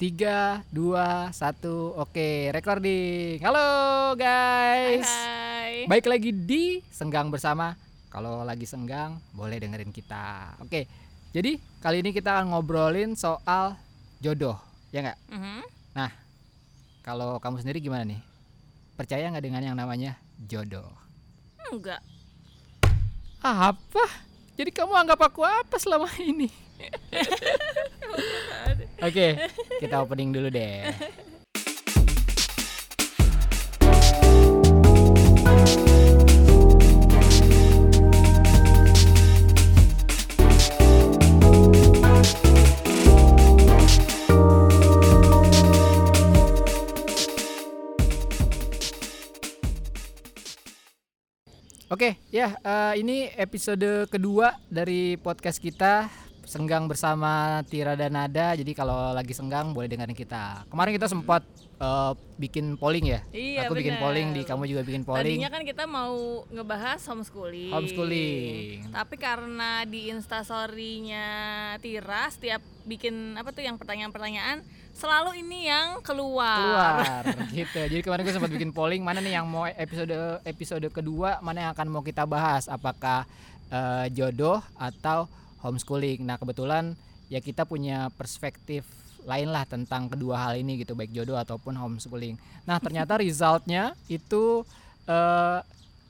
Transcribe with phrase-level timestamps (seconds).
[0.00, 3.36] Tiga, dua, satu, oke, recording.
[3.44, 5.04] Halo guys.
[5.04, 5.84] Hai.
[5.84, 7.76] Baik lagi di Senggang bersama.
[8.08, 10.56] Kalau lagi senggang, boleh dengerin kita.
[10.64, 10.88] Oke,
[11.36, 13.76] jadi kali ini kita akan ngobrolin soal
[14.24, 14.56] jodoh,
[14.88, 15.36] ya nggak?
[15.36, 15.68] Mhm.
[17.04, 18.24] Kalau kamu sendiri gimana nih?
[18.96, 20.16] Percaya nggak dengan yang namanya
[20.48, 20.96] jodoh?
[21.68, 22.00] Enggak.
[23.44, 24.04] Apa?
[24.56, 26.48] Jadi kamu anggap aku apa selama ini?
[29.00, 29.48] Oke,
[29.80, 30.92] kita opening dulu deh.
[51.90, 56.06] Oke, ya eh, ini episode kedua dari podcast kita
[56.50, 58.58] Senggang bersama Tira dan Nada.
[58.58, 60.66] Jadi kalau lagi senggang boleh dengerin kita.
[60.66, 61.46] Kemarin kita sempat
[61.78, 63.22] eh, bikin polling ya.
[63.30, 64.02] Iya, Aku bikin bener.
[64.02, 65.38] polling di kamu juga bikin polling.
[65.38, 67.70] Tadinya kan kita mau ngebahas homeschooling.
[67.70, 68.90] Homeschooling.
[68.90, 71.26] Tapi karena di instastorynya
[71.78, 77.06] Tira setiap bikin apa tuh yang pertanyaan-pertanyaan selalu ini yang keluar.
[77.06, 77.22] keluar
[77.62, 77.78] gitu.
[77.78, 81.72] Jadi kemarin gue sempat bikin polling mana nih yang mau episode episode kedua mana yang
[81.78, 83.22] akan mau kita bahas apakah
[83.70, 85.30] eh, jodoh atau
[85.60, 86.24] homeschooling.
[86.24, 86.96] Nah, kebetulan
[87.30, 88.84] ya kita punya perspektif
[89.28, 92.40] lain lah tentang kedua hal ini gitu baik jodoh ataupun homeschooling.
[92.64, 94.64] Nah, ternyata resultnya itu
[95.04, 95.58] eh,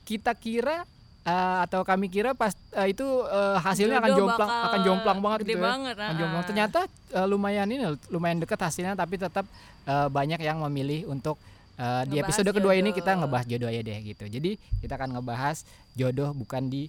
[0.07, 0.87] kita kira
[1.27, 5.19] eh, atau kami kira pas eh, itu eh, hasilnya akan Jodoh jomplang bakal akan jomplang
[5.21, 5.63] banget gitu ya.
[5.63, 6.45] banget, Akan jomplang.
[6.47, 6.79] Ternyata
[7.15, 9.45] eh, lumayan ini lumayan dekat hasilnya tapi tetap
[9.87, 11.37] eh, banyak yang memilih untuk
[11.77, 13.27] eh, di episode kedua ini kita jodoh.
[13.27, 14.25] ngebahas jodoh aja deh gitu.
[14.31, 15.67] Jadi kita akan ngebahas
[15.99, 16.87] jodoh bukan di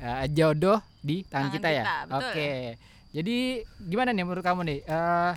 [0.00, 1.82] eh, jodoh di tangan, Tangan kita ya.
[1.84, 2.30] kita, betul.
[2.32, 2.50] Oke.
[3.10, 3.36] Jadi
[3.82, 4.78] gimana nih menurut kamu nih?
[4.82, 5.32] Eh,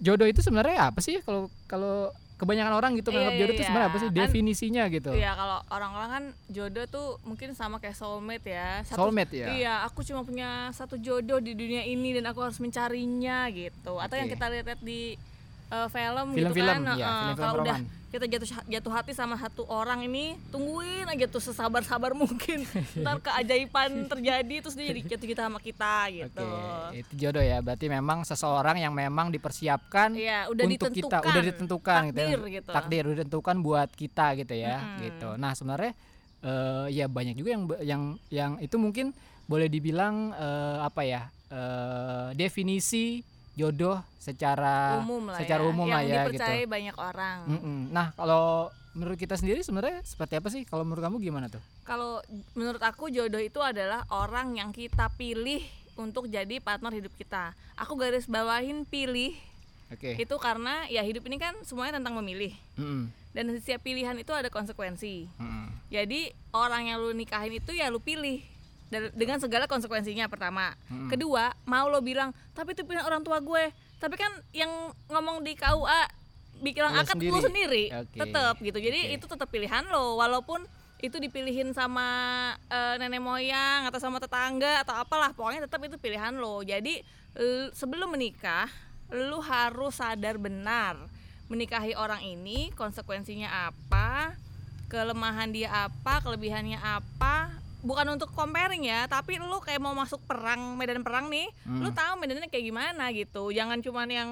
[0.00, 2.08] jodoh itu sebenarnya apa sih kalau kalau
[2.40, 3.68] kebanyakan orang gitu Iya, nganggap iya, jodoh itu iya.
[3.68, 5.10] sebenarnya apa sih Kan- definisinya gitu?
[5.12, 8.80] Iya, kalau orang-orang kan jodoh tuh mungkin sama kayak soulmate ya.
[8.88, 9.46] Soulmate ya?
[9.52, 14.00] Iya, aku cuma punya satu jodoh di dunia ini dan aku harus mencarinya gitu.
[14.00, 14.40] Atau yang Oke.
[14.40, 15.20] kita lihat di
[15.68, 16.96] uh, film, gitu Film-film, kan.
[16.96, 17.78] ya, uh, film-film kalau udah.
[18.10, 22.66] Kita jatuh jatuh hati sama satu orang ini, tungguin aja tuh sesabar-sabar mungkin.
[22.98, 26.42] Ntar keajaiban terjadi terus dia jadi jatuh kita sama kita gitu.
[26.42, 27.62] Oke, itu jodoh ya.
[27.62, 31.30] Berarti memang seseorang yang memang dipersiapkan Iya, udah untuk kita, ditentukan.
[31.30, 32.26] udah ditentukan gitu ya.
[32.26, 32.70] Takdir gitu.
[32.74, 34.98] Takdir udah ditentukan buat kita gitu ya, Mm-mm.
[35.06, 35.28] gitu.
[35.38, 35.92] Nah, sebenarnya
[36.42, 39.14] eh, ya banyak juga yang yang yang itu mungkin
[39.46, 41.22] boleh dibilang eh, apa ya?
[41.50, 43.22] eh, definisi
[43.60, 45.68] jodoh secara Umum lah secara ya.
[45.68, 46.20] umum yang lah ya gitu.
[46.40, 47.38] dipercayai banyak orang.
[47.44, 47.78] Mm-mm.
[47.92, 50.62] Nah, kalau menurut kita sendiri sebenarnya seperti apa sih?
[50.64, 51.62] Kalau menurut kamu gimana tuh?
[51.84, 52.24] Kalau
[52.56, 55.60] menurut aku jodoh itu adalah orang yang kita pilih
[56.00, 57.52] untuk jadi partner hidup kita.
[57.76, 59.36] Aku garis bawahin pilih
[59.92, 60.16] Oke.
[60.16, 62.56] itu karena ya hidup ini kan semuanya tentang memilih.
[62.80, 63.12] Mm-mm.
[63.30, 65.30] Dan setiap pilihan itu ada konsekuensi.
[65.38, 65.66] Mm-mm.
[65.90, 68.42] Jadi orang yang lu nikahin itu ya lu pilih
[68.90, 70.74] dengan segala konsekuensinya pertama.
[70.90, 71.08] Mm-mm.
[71.08, 73.70] Kedua, mau lo bilang, tapi itu pilihan orang tua gue.
[74.02, 74.70] Tapi kan yang
[75.06, 76.02] ngomong di KUA
[76.60, 77.30] bilang Lo akad sendiri.
[77.32, 78.18] lo sendiri, Oke.
[78.18, 78.78] tetap gitu.
[78.82, 79.16] Jadi Oke.
[79.16, 80.66] itu tetap pilihan lo, walaupun
[81.00, 82.04] itu dipilihin sama
[82.68, 86.60] eh, nenek moyang atau sama tetangga atau apalah, pokoknya tetap itu pilihan lo.
[86.60, 87.00] Jadi
[87.72, 88.66] sebelum menikah,
[89.14, 90.98] lu harus sadar benar
[91.50, 94.38] menikahi orang ini konsekuensinya apa,
[94.86, 97.50] kelemahan dia apa, kelebihannya apa.
[97.80, 101.96] Bukan untuk comparing ya, tapi lu kayak mau masuk perang, medan perang nih, lu Hmm.
[101.96, 103.48] tahu medannya kayak gimana gitu.
[103.50, 104.30] Jangan cuman yang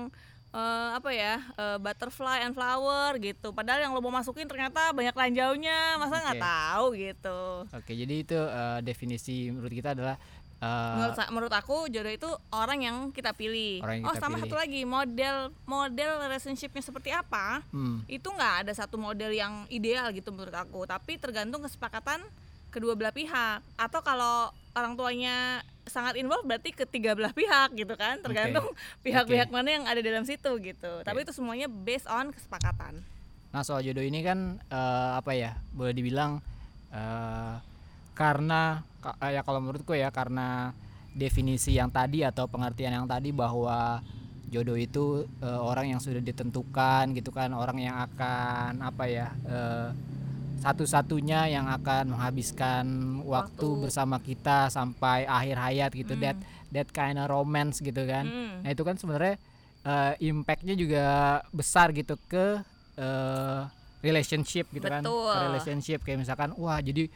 [0.48, 3.52] eh, apa ya eh, butterfly and flower gitu.
[3.52, 6.46] Padahal yang lo mau masukin ternyata banyak lanjaunya, masa nggak Oke.
[6.46, 7.40] tahu gitu.
[7.70, 10.16] Oke, jadi itu eh, definisi menurut kita adalah
[10.58, 13.80] eh, menurut menurut aku jodoh itu orang yang kita pilih.
[13.80, 14.44] Orang yang oh kita sama pilih.
[14.44, 17.60] satu lagi model model relationshipnya seperti apa?
[17.68, 20.84] hmm, Itu nggak ada satu model yang ideal gitu menurut aku.
[20.84, 22.24] Tapi tergantung kesepakatan
[22.68, 23.60] kedua belah pihak.
[23.76, 28.20] Atau kalau orang tuanya sangat involved berarti ketiga belah pihak gitu kan.
[28.20, 28.66] Tergantung
[29.04, 30.92] pihak-pihak mana yang ada dalam situ gitu.
[31.02, 33.00] Tapi itu semuanya based on kesepakatan.
[33.48, 36.44] Nah soal jodoh ini kan eh, apa ya boleh dibilang
[36.92, 37.54] eh,
[38.12, 40.76] karena ka- eh, ya kalau menurutku ya karena
[41.16, 44.04] definisi yang tadi atau pengertian yang tadi bahwa
[44.52, 49.88] jodoh itu eh, orang yang sudah ditentukan gitu kan orang yang akan apa ya eh,
[50.58, 52.84] satu-satunya yang akan menghabiskan
[53.22, 53.80] waktu, Waktu.
[53.80, 56.22] bersama kita sampai akhir hayat gitu Hmm.
[56.22, 56.36] that
[56.68, 58.60] that kind of romance gitu kan Hmm.
[58.60, 59.38] Nah itu kan sebenarnya
[59.80, 61.04] eh, impactnya juga
[61.48, 62.60] besar gitu ke
[62.94, 63.60] eh,
[63.98, 65.30] relationship gitu kan, Betul.
[65.30, 67.06] ke relationship kayak misalkan wah jadi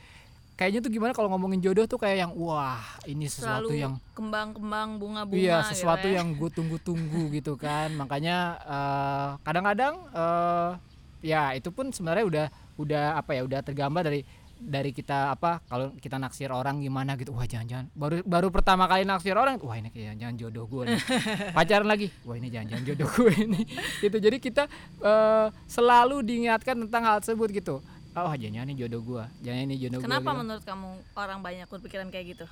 [0.53, 4.97] kayaknya tuh gimana kalau ngomongin jodoh tuh kayak yang wah ini sesuatu Selalu yang kembang-kembang
[4.97, 6.23] bunga-bunga iya gitu sesuatu ya.
[6.23, 10.71] yang gue tunggu-tunggu gitu kan makanya eh, kadang-kadang eh,
[11.23, 12.47] ya itu pun sebenarnya udah
[12.77, 14.27] udah apa ya udah tergambar dari
[14.63, 17.35] dari kita apa kalau kita naksir orang gimana gitu.
[17.35, 17.91] Wah jangan-jangan.
[17.99, 21.03] Baru baru pertama kali naksir orang wah ini kayak jangan jodoh gue nih.
[21.57, 23.61] Pacaran lagi wah ini jangan-jangan jodoh gue ini.
[23.99, 24.65] Gitu jadi kita
[25.03, 27.77] eh, selalu diingatkan tentang hal tersebut gitu.
[28.13, 30.41] Oh jangan ini jodoh gue jangan ini jodoh Kenapa gitu.
[30.45, 32.47] menurut kamu orang banyak berpikiran kayak gitu?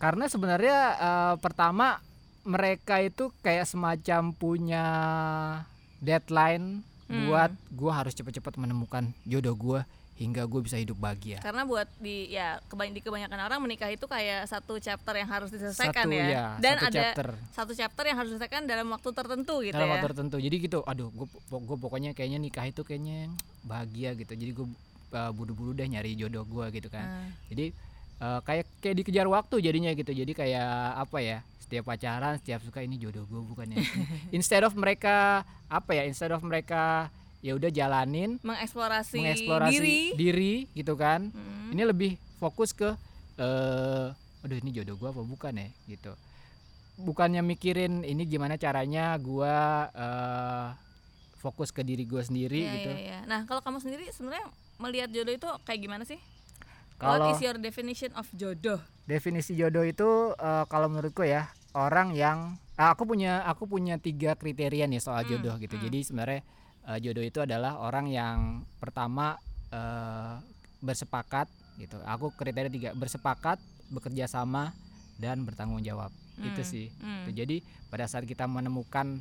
[0.00, 2.00] Karena sebenarnya eh, pertama
[2.40, 4.84] mereka itu kayak semacam punya
[6.00, 6.80] deadline
[7.10, 7.26] Hmm.
[7.26, 9.82] buat gua harus cepet-cepet menemukan jodoh gua
[10.14, 11.40] hingga gue bisa hidup bahagia.
[11.40, 15.48] Karena buat di ya kebany- di kebanyakan orang menikah itu kayak satu chapter yang harus
[15.48, 16.26] diselesaikan Satu, ya.
[16.28, 17.28] ya, Dan satu ada chapter.
[17.56, 19.92] satu chapter yang harus diselesaikan dalam waktu tertentu gitu dalam ya.
[19.96, 20.36] waktu tertentu.
[20.36, 23.32] Jadi gitu, aduh, gue gue pokoknya kayaknya nikah itu kayaknya
[23.64, 24.36] bahagia gitu.
[24.36, 24.68] Jadi gue
[25.10, 27.02] buru-buru deh nyari jodoh gua gitu kan.
[27.02, 27.30] Hmm.
[27.50, 27.74] Jadi
[28.20, 30.12] eh, kayak kayak dikejar waktu jadinya gitu.
[30.12, 30.70] Jadi kayak
[31.00, 31.38] apa ya?
[31.60, 33.80] Setiap pacaran, setiap suka ini jodoh gue bukan ya.
[34.36, 36.02] instead of mereka apa ya?
[36.04, 37.08] Instead of mereka
[37.40, 39.98] ya udah jalanin mengeksplorasi, mengeksplorasi diri.
[40.18, 41.32] diri gitu kan.
[41.32, 41.72] Hmm.
[41.72, 42.92] Ini lebih fokus ke
[43.40, 44.08] eh
[44.40, 46.12] aduh ini jodoh gua apa bukan ya gitu.
[47.00, 50.68] Bukannya mikirin ini gimana caranya gua eh
[51.40, 52.90] fokus ke diri gua sendiri Iya, gitu.
[52.92, 53.18] iya, iya.
[53.24, 54.44] Nah, kalau kamu sendiri sebenarnya
[54.76, 56.20] melihat jodoh itu kayak gimana sih?
[57.00, 58.76] Kalau What is your definition of jodoh?
[59.02, 62.38] definisi jodoh itu eh, kalau menurutku ya orang yang
[62.76, 65.74] ah, aku punya aku punya tiga kriteria nih soal Hmm, jodoh gitu.
[65.74, 65.84] hmm.
[65.84, 66.40] Jadi sebenarnya
[66.86, 68.38] eh, jodoh itu adalah orang yang
[68.76, 69.34] pertama
[69.70, 70.34] eh,
[70.78, 71.96] bersepakat gitu.
[72.04, 73.56] Aku kriteria tiga bersepakat,
[73.88, 74.76] bekerja sama
[75.16, 76.12] dan bertanggung jawab.
[76.36, 76.86] Itu Hmm, sih.
[76.94, 77.24] hmm.
[77.24, 77.30] Gitu.
[77.38, 77.56] Jadi
[77.88, 79.18] pada saat kita menemukan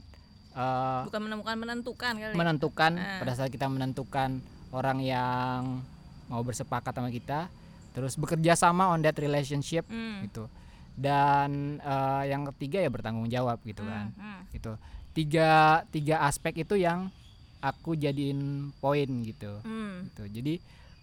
[0.51, 2.33] eh, Bukan menemukan menentukan kali.
[2.33, 3.17] menentukan Ah.
[3.17, 4.37] pada saat kita menentukan
[4.69, 5.81] orang yang
[6.25, 7.49] mau bersepakat sama kita,
[7.91, 10.23] terus bekerja sama on that relationship Hmm.
[10.23, 10.45] gitu
[10.93, 14.41] dan eh, yang ketiga ya bertanggung jawab gitu kan Hmm, hmm.
[14.51, 14.71] gitu
[15.11, 15.49] tiga
[15.87, 17.07] tiga aspek itu yang
[17.59, 20.07] aku jadiin poin gitu Hmm.
[20.07, 20.53] gitu jadi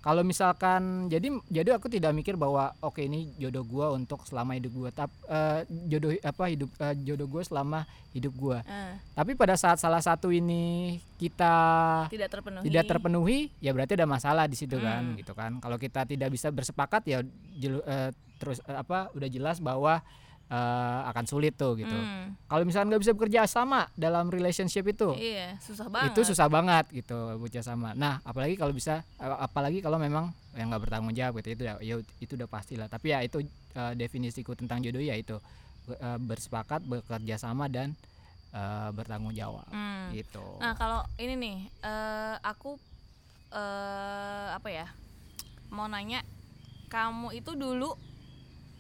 [0.07, 4.71] kalau misalkan jadi jadi aku tidak mikir bahwa oke ini jodoh gua untuk selama hidup
[4.73, 7.83] gua tap eh, jodoh apa hidup eh, jodoh gua selama
[8.13, 11.53] hidup gua Ah, tapi pada saat salah satu ini kita
[12.07, 12.65] tidak terpenuhi.
[12.65, 15.19] tidak terpenuhi ya berarti ada masalah di situ kan Hmm.
[15.19, 17.19] gitu kan kalau kita tidak bisa bersepakat ya
[17.53, 20.07] jelu- eh, terus eh, apa udah jelas bahwa
[20.47, 22.39] eh, akan sulit tuh gitu Hmm.
[22.47, 26.11] kalau misalnya nggak bisa bekerja sama dalam relationship itu Iya, susah banget.
[26.11, 30.71] itu susah banget gitu bekerja sama nah apalagi kalau bisa eh, apalagi kalau memang yang
[30.71, 33.93] nggak bertanggung jawab gitu itu ya, ya itu udah pasti lah tapi ya itu eh,
[33.95, 35.35] definisiku tentang jodoh ya itu
[35.89, 37.99] eh, bersepakat bekerja sama dan
[38.51, 40.11] eh, bertanggung jawab Hmm.
[40.11, 42.79] gitu Nah, kalau ini nih, eh, aku
[43.49, 44.87] eh apa ya?
[45.69, 46.23] Mau nanya,
[46.87, 47.95] kamu itu dulu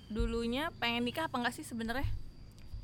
[0.07, 2.07] dulunya pengen nikah apa enggak sih sebenarnya?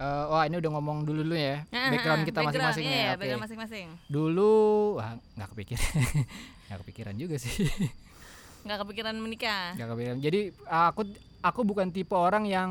[0.02, 2.98] Eh, wah ini udah ngomong dulu dulu ya background kita masing-masing iya, ya.
[2.98, 3.18] iya, Oke.
[3.22, 3.86] background masing-masing.
[4.10, 4.52] Dulu
[4.98, 5.90] wah nggak kepikiran,
[6.66, 7.54] nggak kepikiran juga sih,
[8.66, 9.78] Nggak kepikiran menikah.
[9.78, 10.18] nggak kepikiran.
[10.18, 11.02] Jadi aku
[11.38, 12.70] aku bukan tipe orang yang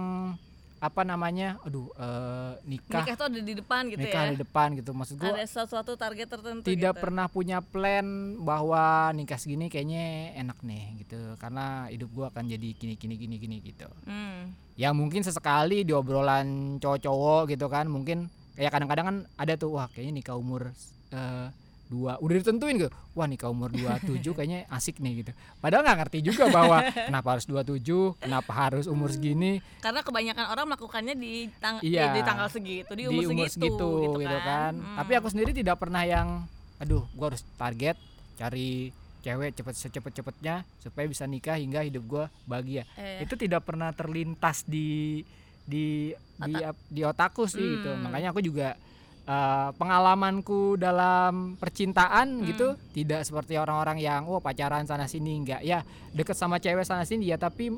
[0.81, 4.31] apa namanya, aduh eh, nikah Nikah tuh ada di depan gitu nikah ya.
[4.33, 4.91] di depan gitu.
[4.97, 7.01] Maksud gua Ada sesuatu target tertentu tidak gitu.
[7.05, 12.67] pernah punya plan bahwa nikah segini kayaknya enak nih gitu, karena hidup gua akan jadi
[12.73, 13.85] gini gini gini gini gitu.
[14.09, 14.57] Hmm.
[14.73, 19.85] ya mungkin sesekali di obrolan cowok-cowok gitu kan mungkin kayak kadang-kadang kan ada tuh wah
[19.93, 20.73] kayaknya nikah umur
[21.13, 21.47] eh,
[21.91, 22.87] dua udah ditentuin gitu.
[23.11, 25.31] Wah nikah umur 27 kayaknya asik nih gitu.
[25.59, 27.83] Padahal nggak ngerti juga bahwa kenapa harus 27
[28.17, 29.59] kenapa harus umur segini.
[29.77, 32.15] Karena kebanyakan orang melakukannya di tang Iya.
[32.15, 34.95] di tanggal segitu, di di umur, umur segitu, segitu gitu, kan, Hmm.
[34.95, 37.99] tapi aku sendiri tidak pernah yang aduh gua harus target
[38.35, 42.87] cari cewek cepet secepat-cepatnya supaya bisa nikah hingga hidup gua bahagia.
[42.95, 45.21] Eh, itu tidak pernah terlintas di
[45.61, 46.09] di
[46.41, 47.91] di, ap- di otakku sih gitu.
[47.91, 48.01] Hmm.
[48.01, 48.73] makanya aku juga
[49.23, 52.45] eh, pengalamanku dalam percintaan Hmm.
[52.45, 55.37] gitu tidak seperti orang-orang yang oh pacaran sana sini.
[55.37, 55.61] Enggak.
[55.61, 57.69] Ya deket sama cewek sana sini ya tapi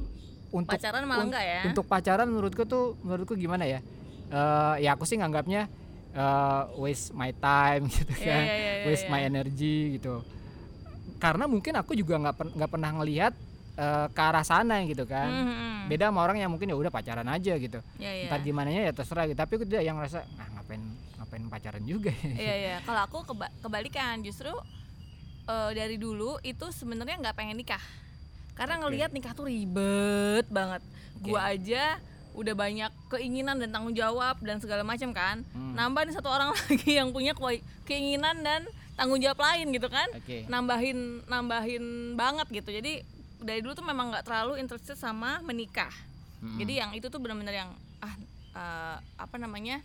[0.49, 1.59] untuk pacaran malah un- enggak ya?
[1.65, 3.79] untuk pacaran menurutku tuh menurutku gimana ya?
[4.29, 5.67] Eh, ya aku sih nganggapnya
[6.11, 8.43] eh, waste my time gitu Iya, kan.
[8.43, 9.11] iya, iya, iya, waste iya.
[9.11, 10.21] my energy gitu.
[11.17, 13.33] Karena mungkin aku juga nggak pen- nggak pernah ngelihat
[13.73, 15.25] eh, ke arah sana gitu kan.
[15.25, 17.79] Hmm, hmm, beda sama orang yang mungkin ya udah pacaran aja gitu.
[17.97, 18.27] Iya, iya.
[18.29, 19.35] ntar gimana ya terserah gitu.
[19.35, 20.81] Tapi aku tidak yang ngerasa ah ngapain
[21.33, 22.75] ngapain pacaran juga ya Iya iya.
[22.85, 24.53] Kalau aku keba- kebalikan justru
[25.49, 27.81] eh, dari dulu itu sebenarnya nggak pengen nikah.
[28.53, 28.81] Karena Oke.
[28.85, 30.85] ngelihat nikah tuh ribet banget.
[31.19, 31.97] Gua aja
[32.33, 35.41] udah banyak keinginan dan tanggung jawab dan segala macam kan.
[35.57, 35.73] Hmm.
[35.73, 37.33] Nambah nih satu orang lagi yang punya
[37.83, 40.05] keinginan dan tanggung jawab lain gitu kan.
[40.13, 42.69] oke Nambahin nambahin banget gitu.
[42.69, 43.01] Jadi
[43.41, 45.91] dari dulu tuh memang nggak terlalu interested sama menikah
[46.39, 46.59] Mm-mm.
[46.59, 48.15] jadi yang itu tuh benar-benar yang ah
[48.55, 49.83] eh, apa namanya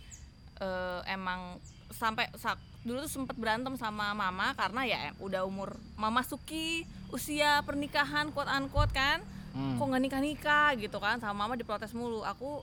[0.59, 1.57] eh, emang
[1.89, 8.29] sampai sa- dulu tuh sempet berantem sama mama karena ya udah umur memasuki usia pernikahan
[8.29, 9.75] quote unquote kan Hmm.
[9.75, 12.61] kok nggak nikah nikah gitu kan sama mama diprotes mulu aku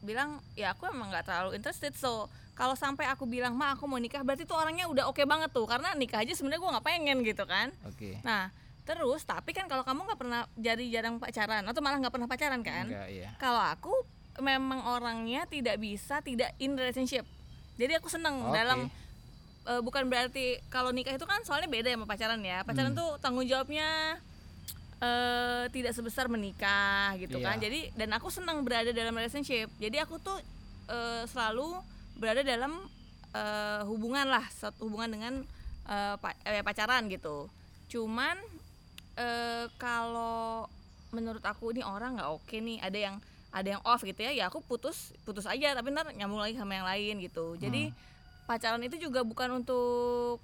[0.00, 3.96] bilang ya aku emang nggak terlalu interested so kalau sampai aku bilang ma aku mau
[3.96, 7.16] nikah berarti tuh orangnya udah oke banget tuh karena nikah aja sebenarnya gue nggak pengen
[7.20, 8.20] gitu kan Oke.
[8.20, 8.48] nah
[8.82, 12.60] terus tapi kan kalau kamu nggak pernah jadi jarang pacaran atau malah nggak pernah pacaran
[12.60, 13.28] kan Enggak, iya.
[13.36, 13.92] kalau aku
[14.36, 17.22] memang orangnya tidak bisa tidak in relationship
[17.74, 18.54] jadi aku seneng Oke.
[18.54, 18.90] dalam
[19.64, 22.98] eh, bukan berarti kalau nikah itu kan soalnya beda ya sama pacaran ya pacaran Hmm.
[22.98, 24.18] tuh tanggung jawabnya
[24.96, 27.62] eh tidak sebesar menikah gitu kan Iya.
[27.62, 30.38] jadi dan aku senang berada dalam relationship jadi aku tuh
[30.86, 31.76] eh, selalu
[32.16, 32.78] berada dalam
[33.32, 35.34] eh, hubungan lah satu hubungan dengan
[35.84, 37.50] eh, pa- eh, pacaran gitu
[37.88, 38.38] cuman
[39.14, 40.64] eh, kalau
[41.10, 43.16] menurut aku ini orang nggak oke nih ada yang
[43.54, 46.74] ada yang off gitu ya ya aku putus putus aja tapi ntar nyambung lagi sama
[46.74, 47.54] yang lain gitu.
[47.54, 47.94] Jadi
[48.50, 50.42] pacaran itu juga bukan untuk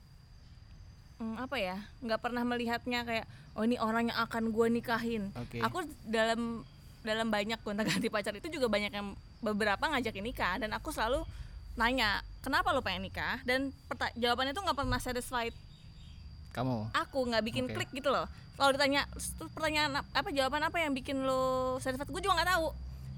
[1.19, 1.77] mm, apa ya
[2.07, 3.27] nggak pernah melihatnya kayak
[3.59, 5.35] oh ini orang yang akan gue nikahin.
[5.35, 5.59] Oke.
[5.59, 6.63] aku dalam
[7.03, 11.27] dalam banyak gonta ganti pacar itu juga banyak yang beberapa ngajakin nikah dan aku selalu
[11.75, 13.43] nanya kenapa lo pengen nikah?
[13.43, 13.75] Dan
[14.15, 15.53] jawabannya tuh nggak pernah satisfied.
[16.51, 16.91] Kamu.
[16.91, 17.75] aku nggak bikin Oke.
[17.79, 18.27] klik gitu loh.
[18.59, 19.07] Kalau ditanya
[19.55, 22.11] pertanyaan ap- apa jawaban apa yang bikin lo satisfied?
[22.11, 22.67] Gue juga nggak tahu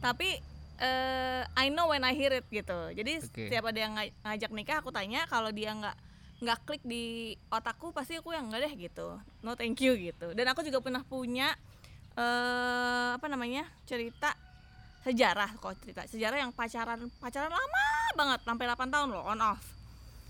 [0.02, 0.42] tapi
[0.82, 2.90] eh, I know when I hear it gitu.
[2.90, 3.46] Jadi Oke.
[3.46, 5.96] setiap ada yang nga- ngajak nikah aku tanya kalau dia nggak
[6.42, 9.14] nggak klik di otakku pasti aku yang enggak deh gitu.
[9.46, 10.34] No thank you gitu.
[10.34, 11.54] Dan aku juga pernah punya
[12.12, 14.34] eh apa namanya cerita
[15.06, 16.02] sejarah kok cerita.
[16.10, 17.86] Sejarah yang pacaran pacaran lama
[18.18, 19.62] banget sampai 8 tahun loh on off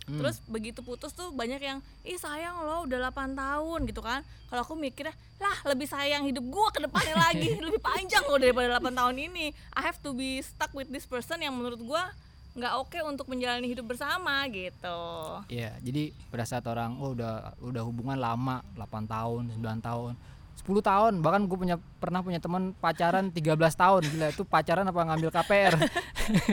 [0.09, 0.18] Hmm.
[0.18, 4.26] Terus begitu putus tuh banyak yang ih sayang lo udah 8 tahun gitu kan.
[4.50, 8.82] Kalau aku mikirnya lah lebih sayang hidup gua ke depannya lagi, lebih panjang loh daripada
[8.82, 9.54] 8 tahun ini.
[9.78, 12.11] I have to be stuck with this person yang menurut gua
[12.52, 15.00] nggak oke untuk menjalani hidup bersama gitu.
[15.49, 20.12] Iya, jadi pada saat orang oh udah udah hubungan lama 8 tahun, 9 tahun,
[20.61, 24.02] 10 tahun, bahkan gue punya pernah punya teman pacaran 13 tahun.
[24.04, 25.75] Gila, itu pacaran apa ngambil KPR?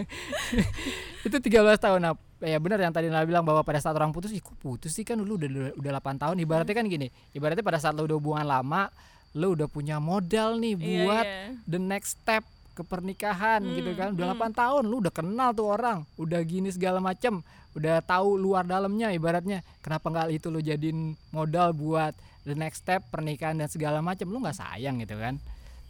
[1.27, 1.99] itu 13 tahun.
[1.99, 4.95] Nah, ya benar yang tadi Nala bilang bahwa pada saat orang putus, ih kok putus
[4.95, 5.03] sih?
[5.03, 6.35] Kan lu udah udah 8 tahun.
[6.39, 8.87] Ibaratnya kan gini, ibaratnya pada saat lu udah hubungan lama,
[9.35, 11.51] lu udah punya modal nih Iya, buat iya.
[11.67, 12.43] the next step
[12.73, 14.09] ke pernikahan gitu Hmm, kan.
[14.15, 14.41] Udah hmm.
[14.55, 16.07] 8 tahun lu udah kenal tuh orang.
[16.15, 17.43] Udah gini segala macem.
[17.75, 19.61] Udah tahu luar dalamnya ibaratnya.
[19.83, 22.15] Kenapa nggak itu lu jadiin modal buat
[22.47, 24.25] the next step pernikahan dan segala macem?
[24.31, 25.37] Lu nggak sayang gitu kan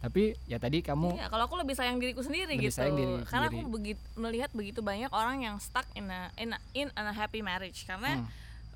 [0.00, 2.76] tapi ya tadi kamu Iya, kalau aku lebih sayang diriku sendiri Lebih gitu.
[2.78, 3.60] sayang diri karena sendiri.
[3.60, 7.40] aku begitu melihat begitu banyak orang yang stuck in a in a, in a happy
[7.40, 8.26] marriage karena Hmm.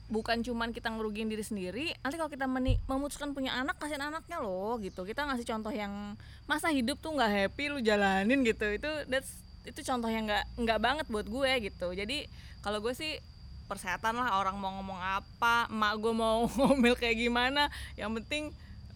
[0.07, 4.37] bukan cuman kita ngerugiin diri sendiri nanti kalau kita meni- memutuskan punya anak kasihin anaknya
[4.39, 6.13] loh gitu kita ngasih contoh yang
[6.45, 9.33] masa hidup tuh nggak happy lu jalanin gitu itu that's
[9.65, 12.29] itu contoh yang nggak nggak banget buat gue gitu jadi
[12.61, 13.17] kalau gue sih
[13.65, 18.53] persetan lah orang mau ngomong apa emak gue mau ngomel kayak gimana yang penting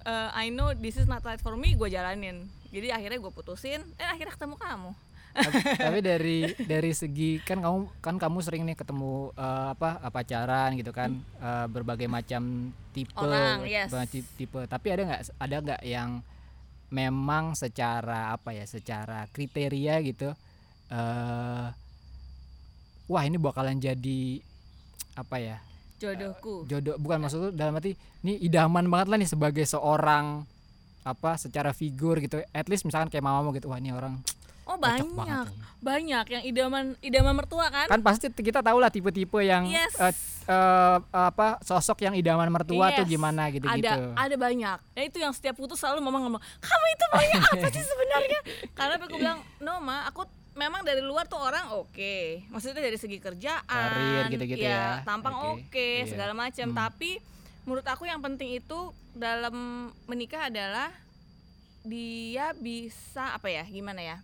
[0.08, 2.48] uh, I know this is not right for me gue jalanin.
[2.72, 4.92] Jadi akhirnya gue putusin eh akhirnya ketemu kamu.
[5.38, 10.12] Tapi, tapi dari dari segi kan kamu kan kamu sering nih ketemu eh, apa eh,
[10.12, 13.92] pacaran gitu kan eh, berbagai macam tipe Orang, yes.
[13.92, 14.64] berbagai tipe.
[14.64, 16.24] Tapi ada nggak ada nggak yang
[16.88, 20.32] memang secara apa ya secara kriteria gitu
[20.88, 21.68] eh
[23.08, 24.40] wah ini bakalan jadi
[25.20, 25.60] apa ya
[25.98, 26.64] jodohku.
[26.64, 30.46] Jodoh bukan maksud lu dalam arti ini idaman banget lah nih sebagai seorang
[31.02, 32.38] apa secara figur gitu.
[32.54, 34.18] At least misalkan kayak mamamu gitu wah ini orang
[34.68, 35.48] oh banyak banget
[35.80, 36.24] banyak.
[36.28, 37.88] yang idaman idaman mertua kan?
[37.88, 39.96] Kan pasti kita tahu lah tipe-tipe yang Yes.
[39.96, 40.12] eh,
[40.44, 43.12] eh, apa sosok yang idaman mertua tuh Yes.
[43.16, 43.88] gimana gitu-gitu.
[43.88, 44.78] ada ada banyak.
[44.92, 48.40] Ya itu yang setiap putus selalu mama ngomong kamu itu maunya apa sih sebenarnya?
[48.78, 50.28] Karena aku bilang no ma aku
[50.58, 52.16] memang dari luar tuh orang oke
[52.50, 55.00] maksudnya dari segi kerjaan Karir gitu-gitu ya.
[55.02, 56.04] tampang Oke, oke iya.
[56.04, 56.76] segala macam Hmm.
[56.76, 57.22] tapi
[57.62, 58.78] menurut aku yang penting itu
[59.12, 59.54] dalam
[60.04, 60.90] menikah adalah
[61.80, 64.16] dia bisa apa ya gimana ya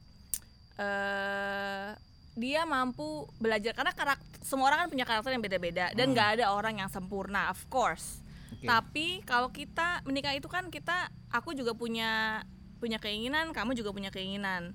[0.77, 1.89] eh
[2.35, 6.13] dia mampu belajar karena karakter semua orang kan punya karakter yang beda-beda dan Hmm.
[6.13, 8.19] nggak ada orang yang sempurna of course
[8.51, 8.67] Oke.
[8.67, 12.43] tapi kalau kita menikah itu kan kita aku juga punya
[12.77, 14.75] punya keinginan kamu juga punya keinginan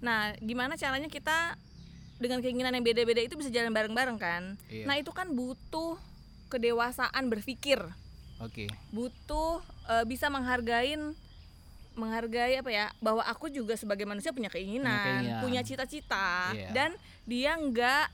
[0.00, 1.54] nah gimana caranya kita
[2.16, 4.84] dengan keinginan yang beda-beda itu bisa jalan bareng-bareng kan Iya.
[4.84, 5.96] nah itu kan butuh
[6.48, 7.80] kedewasaan berpikir
[8.40, 8.68] Oke.
[8.90, 11.12] butuh eh, bisa menghargain
[11.92, 16.70] menghargai apa ya bahwa aku juga sebagai manusia punya keinginan, punya cita-cita Iya.
[16.72, 16.90] dan
[17.24, 18.04] dia nggak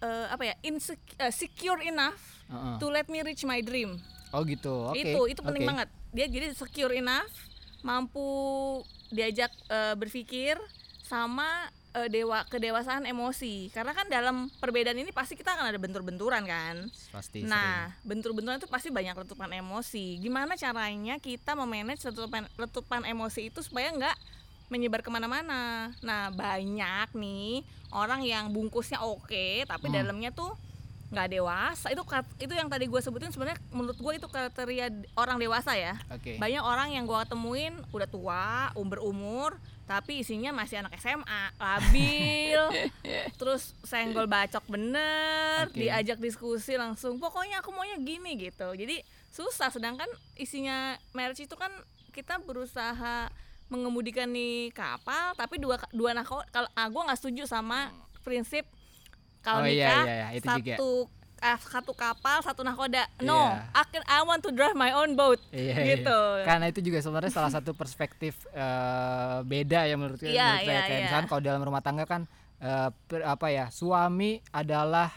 [0.00, 2.76] eh, apa ya insecure secure enough Heeh.
[2.76, 3.96] to let me reach my dream
[4.28, 4.92] Oh gitu.
[4.92, 5.00] Oke.
[5.00, 5.70] itu itu penting oke.
[5.72, 7.32] banget dia jadi secure enough
[7.80, 8.28] mampu
[9.08, 10.60] diajak eh, berpikir
[11.08, 11.48] sama
[11.96, 16.84] eh, dewa kedewasaan emosi karena kan dalam perbedaan ini pasti kita akan ada bentur-benturan kan
[17.10, 20.20] pasti Nah, bentur-benturan itu pasti banyak letupan emosi.
[20.20, 24.16] Gimana caranya kita memanage letupan, letupan emosi itu supaya nggak
[24.68, 25.88] menyebar ke mana-mana?
[26.04, 29.96] Nah, banyak nih orang yang bungkusnya oke, tapi Hmm.
[29.96, 30.52] dalamnya tuh
[31.08, 31.86] nggak dewasa.
[31.92, 32.04] Itu
[32.40, 35.96] itu yang tadi gue sebutin sebenarnya menurut gue itu kriteria orang dewasa ya.
[36.12, 39.56] oke Banyak orang yang gue temuin udah tua, um berumur,
[39.88, 42.60] tapi isinya masih anak SMA, labil,
[43.40, 45.80] terus senggol bacok bener, Oke.
[45.80, 48.68] diajak diskusi langsung, pokoknya aku maunya gini gitu.
[48.76, 49.00] Jadi
[49.32, 49.72] susah.
[49.72, 51.72] Sedangkan isinya marriage itu kan
[52.12, 53.32] kita berusaha
[53.72, 57.92] mengemudikan nih kapal, tapi dua dua nako kalau ah, gue nggak setuju sama
[58.24, 58.68] prinsip
[59.48, 60.74] kalau Oh, iya, nikah iya, iya, itu juga.
[60.74, 60.90] satu
[61.38, 63.06] ah, satu kapal satu nahkoda.
[63.20, 63.72] No, Iya.
[63.72, 65.40] I, can, I want to drive my own boat.
[65.48, 66.18] Iya, gitu.
[66.36, 66.44] iya.
[66.44, 70.74] Karena itu juga sebenarnya salah satu perspektif eh, beda ya menurut, Iya, menurut saya.
[70.74, 71.20] iya, Kayak iya.
[71.24, 72.26] kalau dalam rumah tangga kan
[72.58, 75.08] eh, per- apa ya suami adalah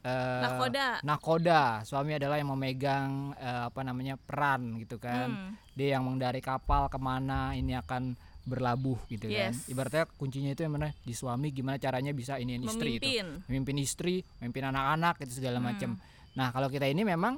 [0.00, 1.02] eh, Nahkoda.
[1.02, 1.62] nakoda.
[1.82, 5.28] Suami adalah yang memegang eh, apa namanya peran gitu kan.
[5.28, 5.52] Hmm.
[5.74, 8.14] Dia yang mengendari kapal ke mana ini akan
[8.48, 9.52] berlabuh gitu kan.
[9.52, 9.68] Yes.
[9.68, 13.06] Ibaratnya kuncinya itu yang mana di suami gimana caranya bisa ini istri itu
[13.46, 13.76] Memimpin.
[13.78, 15.66] istri, memimpin anak-anak itu segala Hmm.
[15.66, 15.90] macam.
[16.32, 17.36] Nah, kalau kita ini memang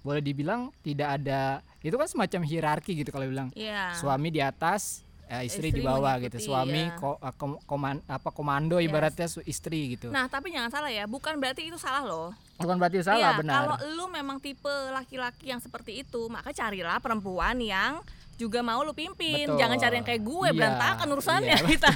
[0.00, 1.42] boleh dibilang tidak ada
[1.78, 3.50] itu kan semacam hierarki gitu kalau bilang.
[3.52, 3.94] Iya.
[3.94, 6.50] Suami di atas, eh, istri, di Istri bawah mengikuti, gitu.
[6.50, 6.94] Suami iya.
[6.94, 8.86] ko- eh, kom- koman- apa komando Yes.
[8.86, 10.10] ibaratnya su- istri gitu.
[10.10, 12.30] Nah, tapi jangan salah ya, bukan berarti itu salah loh.
[12.56, 13.54] Bukan berarti salah Iya, benar.
[13.56, 17.98] Kalau lu memang tipe laki-laki yang seperti itu, maka carilah perempuan yang
[18.42, 19.46] juga mau lu pimpin.
[19.46, 19.58] Betul.
[19.62, 21.90] Jangan cari yang kayak gue, Iya, berantakan urusannya iya, kita.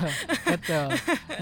[0.47, 0.87] Betul.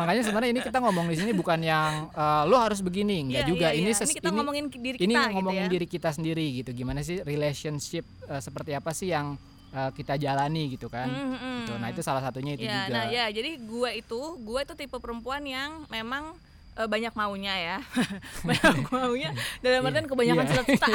[0.00, 3.50] Makanya sebenarnya ini kita ngomong di sini bukan yang eh, lu harus begini, enggak Iya,
[3.52, 3.68] juga.
[3.70, 4.00] iya, ini iya.
[4.00, 5.70] Ini kita ngomongin diri ini kita gitu ngomongin ya.
[5.70, 6.70] diri kita sendiri gitu.
[6.72, 9.36] Gimana sih relationship eh, seperti apa sih yang
[9.70, 11.06] eh, kita jalani gitu kan?
[11.06, 11.72] Mm, mm, Gitu.
[11.80, 12.92] Nah, itu salah satunya itu ya, juga.
[12.92, 16.36] nah ya, jadi gue itu, gue itu tipe perempuan yang memang
[16.74, 17.76] eh, banyak maunya ya,
[18.48, 19.30] banyak maunya.
[19.60, 20.50] Dalam artian kebanyakan Iya.
[20.52, 20.86] cita-cita,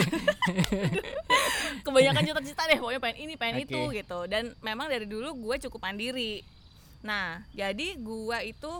[1.86, 2.78] kebanyakan cita-cita deh.
[2.80, 3.66] Pokoknya pengen ini, pengen Oke.
[3.68, 4.20] itu gitu.
[4.28, 6.44] Dan memang dari dulu gue cukup mandiri.
[7.00, 8.74] Nah, jadi gue itu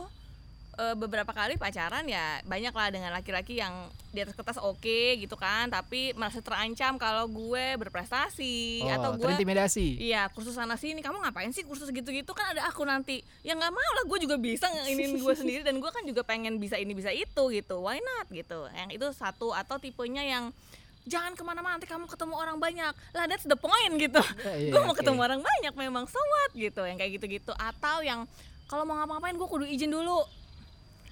[0.80, 5.36] eh, beberapa kali pacaran ya banyak lah dengan laki-laki yang di atas kertas oke gitu
[5.38, 10.00] kan, tapi merasa terancam kalau gue berprestasi Oh, atau gue terintimidasi.
[10.02, 12.32] Iya kursus sana sini kamu ngapain sih kursus gitu-gitu?
[12.34, 13.22] Kan ada aku nanti.
[13.46, 16.58] Ya nggak mau lah gue juga bisa nginin gue sendiri dan gue kan juga pengen
[16.58, 17.76] bisa ini bisa itu gitu.
[17.84, 18.66] Why not gitu?
[18.74, 20.50] Yang itu satu atau tipenya yang
[21.06, 22.92] jangan ke mana-mana nanti kamu ketemu orang banyak.
[23.14, 24.18] Lah that's the point gitu.
[24.50, 25.04] Eh, iya, gue mau oke.
[25.04, 26.82] ketemu orang banyak memang so what gitu.
[26.82, 27.52] Yang kayak gitu-gitu.
[27.54, 28.26] Atau yang
[28.66, 30.22] kalau mau ngapa-ngapain gue kudu izin dulu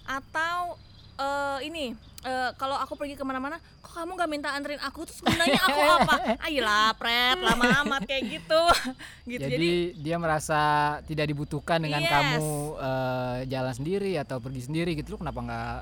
[0.08, 0.80] atau
[1.14, 1.92] eh, ini
[2.22, 5.80] eh, kalau aku pergi ke mana-mana kok kamu gak minta anterin aku terus gunanya aku
[6.00, 6.14] apa
[6.46, 8.62] ayolah pret lama amat kayak gitu
[9.30, 10.60] gitu Jadi, jadi, dia merasa
[11.04, 12.08] tidak dibutuhkan dengan Yes.
[12.08, 15.12] kamu eh, jalan sendiri atau pergi sendiri gitu.
[15.12, 15.78] Lu kenapa nggak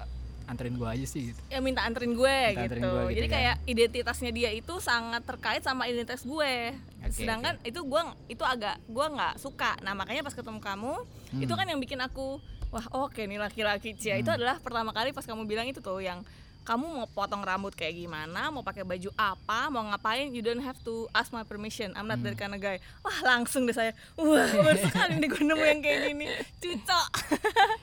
[0.46, 1.40] anterin gua aja sih gitu.
[1.48, 2.62] ya minta anterin gue Minta gitu.
[2.62, 3.34] anterin gue gitu jadi kan.
[3.34, 6.70] kayak identitasnya dia itu sangat terkait sama identitas gue
[7.02, 10.94] Oke, sedangkan itu gue itu agak gue nggak suka nah makanya pas ketemu kamu
[11.36, 11.58] itu Hmm.
[11.58, 14.36] kan yang bikin aku wah oke nih laki-laki Cia itu Hmm.
[14.36, 16.20] adalah pertama kali pas kamu bilang itu tuh yang
[16.62, 20.74] kamu mau potong rambut kayak gimana, mau pakai baju apa, mau ngapain, you don't have
[20.80, 21.94] to ask my permission.
[21.94, 22.26] I'm not Hmm.
[22.26, 22.82] that kind of guy.
[23.00, 24.26] Wah langsung deh saya, wah
[24.66, 26.26] baru sekali nih gue nemu yang kayak gini,
[26.58, 27.06] cucok.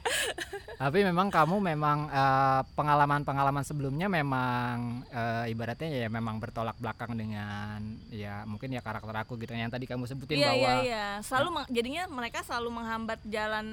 [0.84, 7.80] Tapi memang kamu memang eh, pengalaman-pengalaman sebelumnya memang eh, ibaratnya ya memang bertolak belakang dengan
[8.10, 11.50] ya mungkin ya karakter aku gitu yang tadi kamu sebutin Iya bahwa iya iya, selalu
[11.56, 13.68] meng- jadinya mereka selalu menghambat jalan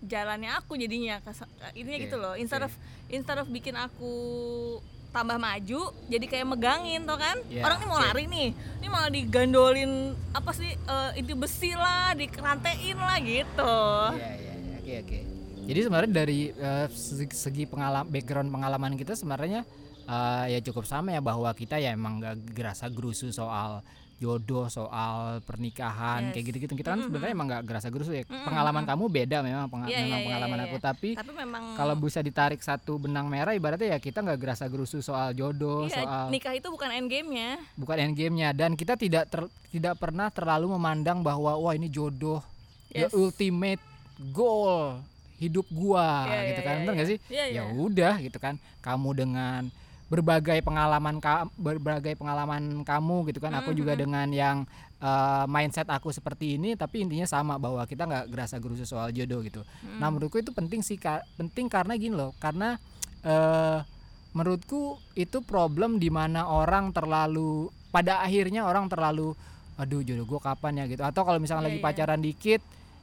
[0.00, 1.20] jalannya aku jadinya
[1.76, 2.34] ininya Oke, gitu loh.
[2.36, 2.72] Instead oke.
[2.72, 2.74] of
[3.12, 4.14] instead of bikin aku
[5.10, 7.36] tambah maju, jadi kayak megangin toh kan.
[7.50, 8.06] Iya, Orang ini mau oke.
[8.06, 13.78] lari nih, ini malah digandolin apa sih eh, itu besi lah, dikerantein lah gitu.
[14.14, 15.18] Iya iya iya oke oke.
[15.70, 19.66] Jadi sebenarnya dari eh, segi, segi pengalaman background pengalaman kita sebenarnya
[20.06, 23.82] eh, ya cukup sama ya bahwa kita ya emang gak gerasa gerusu soal
[24.20, 26.32] jodoh soal pernikahan Yes.
[26.32, 27.08] kayak gitu-gitu kita kan Mm-mm.
[27.08, 30.12] sebenarnya emang gak gerasa gerusu ya Mm-mm, pengalaman kamu beda memang penga- Iya, memang iya,
[30.14, 30.84] iya, pengalaman iya, aku iya.
[30.84, 35.00] tapi Tapi memang kalau bisa ditarik satu benang merah ibaratnya ya kita nggak gerasa gerusu
[35.00, 37.56] soal jodoh iya, soal nikah itu bukan end game-nya.
[37.74, 42.44] bukan end game-nya dan kita tidak ter- tidak pernah terlalu memandang bahwa wah ini jodoh
[42.88, 43.14] the Yes.
[43.14, 43.80] ultimate
[44.28, 45.00] goal
[45.36, 47.12] hidup gua Iya, gitu iya, kan bener nggak iya.
[47.16, 47.72] sih Iya, ya iya.
[47.72, 49.72] udah gitu kan kamu dengan
[50.10, 54.00] berbagai pengalaman ka- berbagai pengalaman kamu gitu kan aku juga Mhm.
[54.00, 54.56] dengan yang
[55.00, 59.40] eh, mindset aku seperti ini tapi intinya sama bahwa kita nggak gerasa gerusu soal jodoh
[59.40, 59.96] gitu Hmm.
[59.96, 61.24] nah menurutku itu penting sih Kak.
[61.36, 62.76] penting karena gini loh karena
[63.22, 63.80] eh
[64.30, 64.80] menurutku
[65.14, 69.32] itu problem di mana orang terlalu pada akhirnya orang terlalu
[69.74, 71.86] aduh jodoh gue kapan ya gitu atau kalau misalnya Iya, lagi iya.
[71.86, 72.60] pacaran dikit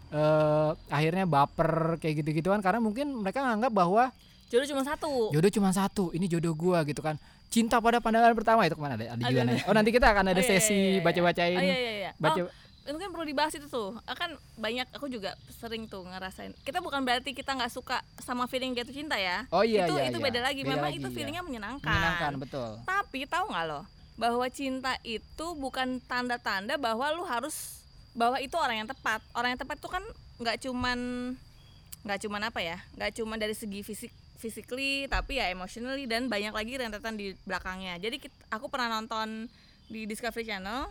[0.08, 4.14] eh akhirnya baper kayak gitu gituan karena mungkin mereka nganggap bahwa
[4.48, 5.12] jodoh cuma satu.
[5.36, 7.20] Jodoh cuma satu ini jodoh gua gitu kan.
[7.48, 9.64] Cinta pada pandangan pertama itu ke mana ada ada juga nanya.
[9.68, 11.04] oh nanti kita akan ada Oh, iya, iya, sesi iya, iya.
[11.04, 12.12] baca bacain oh, iya, iya, iya.
[12.20, 12.52] baca Oh,
[12.88, 14.00] itu kan perlu dibahas itu tuh.
[14.08, 16.56] Akan banyak aku juga sering tuh ngerasain.
[16.64, 19.44] Kita bukan berarti kita nggak suka sama feeling jatuh cinta ya.
[19.52, 20.26] Oh iya itu iya itu iya.
[20.32, 20.62] beda lagi.
[20.64, 21.16] Beda memang lagi, itu iya.
[21.20, 21.84] feelingnya menyenangkan.
[21.84, 22.70] menyenangkan betul.
[22.88, 23.82] Tapi tahu nggak lo?
[24.16, 27.84] Bahwa cinta itu bukan tanda-tanda bahwa lu harus
[28.16, 29.20] bahwa itu orang yang tepat.
[29.36, 30.04] Orang yang tepat itu kan
[30.40, 31.00] nggak cuman
[32.08, 32.80] nggak cuman apa ya?
[32.96, 37.98] Nggak cuman dari segi fisik physically tapi ya emotionally dan banyak lagi rentetan di belakangnya.
[37.98, 39.50] Jadi kit- aku pernah nonton
[39.90, 40.88] di Discovery Channel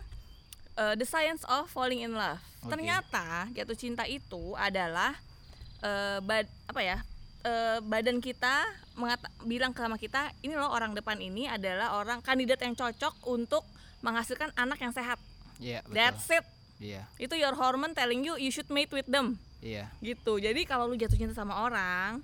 [0.77, 2.39] uh, The Science of Falling in Love.
[2.67, 2.73] Oke.
[2.73, 5.15] ternyata jatuh cinta itu adalah
[5.79, 6.97] uh, bad apa ya
[7.45, 8.65] uh, badan kita
[8.97, 13.13] mengata, bilang ke sama kita ini loh orang depan ini adalah orang kandidat yang cocok
[13.29, 13.63] untuk
[14.01, 15.17] menghasilkan anak yang sehat.
[15.57, 15.95] Iya betul.
[15.95, 16.45] That's it.
[16.77, 17.01] Iya.
[17.17, 19.41] Itu your hormone telling you you should mate with them.
[19.63, 19.89] Iya.
[20.03, 20.37] Gitu.
[20.37, 22.21] Jadi kalau lu jatuh cinta sama orang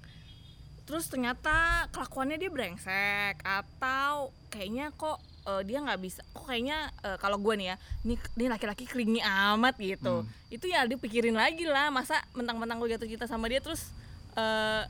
[0.83, 5.17] terus ternyata kelakuannya dia brengsek atau kayaknya kok
[5.47, 9.23] eh, dia nggak bisa kok kayaknya eh, kalau gue nih ya nih nih laki-laki klingi
[9.23, 10.27] amat gitu.
[10.51, 13.89] Itu ya dipikirin lagi lah masa mentang-mentang lu jatuh cinta sama dia terus
[14.35, 14.83] eh,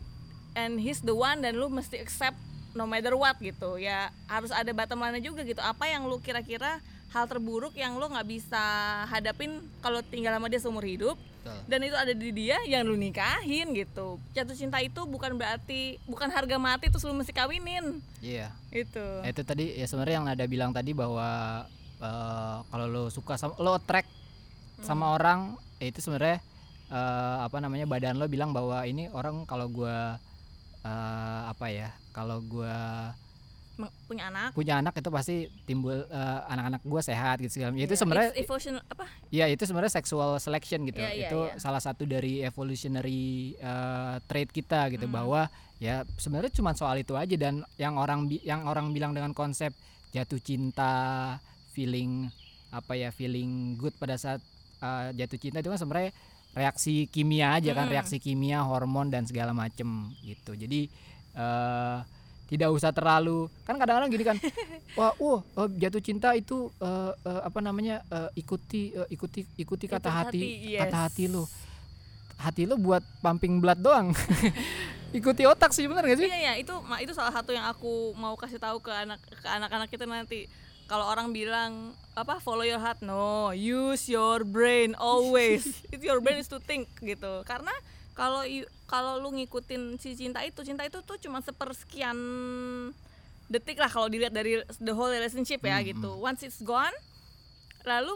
[0.58, 2.38] and he's the one dan lu mesti accept
[2.74, 3.78] no matter what gitu.
[3.78, 5.62] Ya harus ada bottom line juga gitu.
[5.62, 6.82] Apa yang lu kira-kira
[7.14, 8.66] hal terburuk yang lu nggak bisa
[9.06, 11.60] hadapin kalau tinggal sama dia seumur hidup betul.
[11.68, 14.16] Dan itu ada di dia yang lu nikahin gitu.
[14.32, 18.00] Jatuh cinta itu bukan berarti bukan harga mati terus lu mesti kawinin.
[18.24, 18.56] Iya.
[18.72, 21.62] Itu Nah, itu tadi ya sebenarnya yang ada bilang tadi bahwa
[22.00, 24.08] eh, kalau lo suka sama lo attract
[24.84, 26.40] sama orang ya itu sebenarnya
[26.88, 30.16] eh, apa namanya badan lo bilang bahwa ini orang kalau gua
[30.84, 33.12] eh, apa ya kalau gua
[34.06, 37.82] punya anak punya anak itu pasti timbul eh, anak-anak gua sehat gitu segala macam.
[37.82, 41.58] itu Ya, sebenarnya evolution apa ya itu sebenarnya sexual selection gitu Iya, iya, itu iya.
[41.58, 43.24] salah satu dari evolutionary
[43.56, 45.16] eh, trait kita gitu Hmm.
[45.16, 45.42] bahwa
[45.78, 49.74] ya sebenarnya cuma soal itu aja dan yang orang yang orang bilang dengan konsep
[50.10, 50.94] jatuh cinta
[51.72, 52.30] feeling
[52.70, 54.40] apa ya feeling good pada saat
[54.80, 56.14] eh, jatuh cinta itu kan sebenarnya
[56.54, 57.96] reaksi kimia aja kan Mm-mm.
[57.98, 59.90] reaksi kimia hormon dan segala macem
[60.22, 60.86] gitu jadi
[61.34, 61.98] eh
[62.54, 63.50] tidak usah terlalu.
[63.66, 64.38] Kan kadang-kadang gini kan
[65.00, 69.86] wah uh eh, jatuh cinta itu eh, eh, apa namanya eh, ikuti eh, ikuti ikuti
[69.90, 71.04] kata Ikuti hati, hati, kata yes.
[71.10, 71.44] hati lu.
[72.38, 74.14] Hati lu buat pumping blood doang.
[75.18, 76.26] Ikuti otak sih bener gak sih?
[76.26, 79.90] Iya ya itu itu salah satu yang aku mau kasih tahu ke anak ke anak-anak
[79.90, 80.50] kita nanti.
[80.90, 83.02] Kalau orang bilang apa follow your heart.
[83.02, 85.66] No use your brain always.
[85.94, 87.42] Itu your brain is to think gitu.
[87.48, 87.72] Karena
[88.14, 88.46] kalau
[88.94, 92.14] kalau lu ngikutin si cinta itu cinta itu tuh cuma sepersekian
[93.50, 96.10] detik lah kalau dilihat dari the whole relationship ya Hmm, gitu.
[96.22, 96.94] once it's gone
[97.84, 98.14] lalu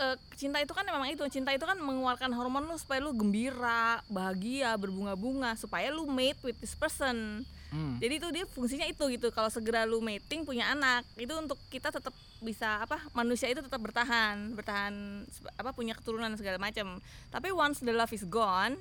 [0.00, 4.00] eh, cinta itu kan memang itu cinta itu kan mengeluarkan hormon lu supaya lu gembira
[4.08, 7.44] bahagia berbunga-bunga supaya lu mate with this person.
[7.70, 8.02] Hmm.
[8.02, 11.94] jadi itu dia fungsinya itu gitu kalau segera lu mating punya anak itu untuk kita
[11.94, 12.10] tetap
[12.42, 15.22] bisa apa manusia itu tetap bertahan bertahan
[15.54, 16.98] apa punya keturunan segala macam.
[17.30, 18.74] Tapi once the love is gone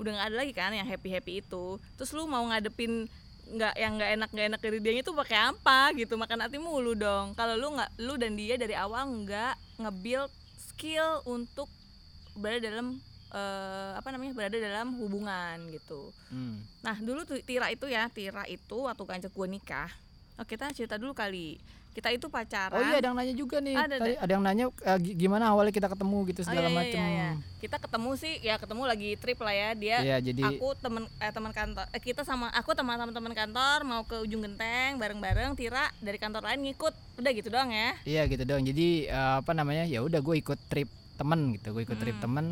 [0.00, 1.76] udah nggak ada lagi kan yang happy happy itu.
[2.00, 3.04] Terus lu mau ngadepin
[3.50, 6.16] nggak yang nggak enak nggak enak dari dia itu pakai apa gitu?
[6.16, 7.36] Makan hati mulu dong.
[7.36, 11.68] Kalau lu nggak lu dan dia dari awal nggak nge-build skill untuk
[12.32, 12.96] berada dalam
[13.36, 16.08] eh, apa namanya berada dalam hubungan gitu.
[16.32, 16.64] Hmm.
[16.80, 19.92] Nah dulu tuh Tira itu ya Tira itu waktu ngajak gue nikah.
[20.40, 23.74] Oh, kita cerita dulu kali kita itu pacaran oh iya ada yang nanya juga nih
[23.74, 24.64] Ada, tadi ada yang nanya
[25.02, 27.30] gi- gimana awalnya kita ketemu gitu Oh, segala iya, iya, macem iya, iya.
[27.58, 31.32] kita ketemu sih ya ketemu lagi trip lah ya dia Iya, jadi aku temen eh,
[31.34, 35.90] teman kantor eh, kita sama aku teman teman kantor mau ke ujung genteng bareng-bareng Tira
[35.98, 38.62] dari kantor lain ngikut udah gitu doang ya Iya gitu dong.
[38.62, 39.84] Jadi eh, apa namanya?
[39.84, 41.74] Ya udah gue ikut trip temen gitu.
[41.74, 42.24] Gue ikut trip Hmm.
[42.24, 42.46] temen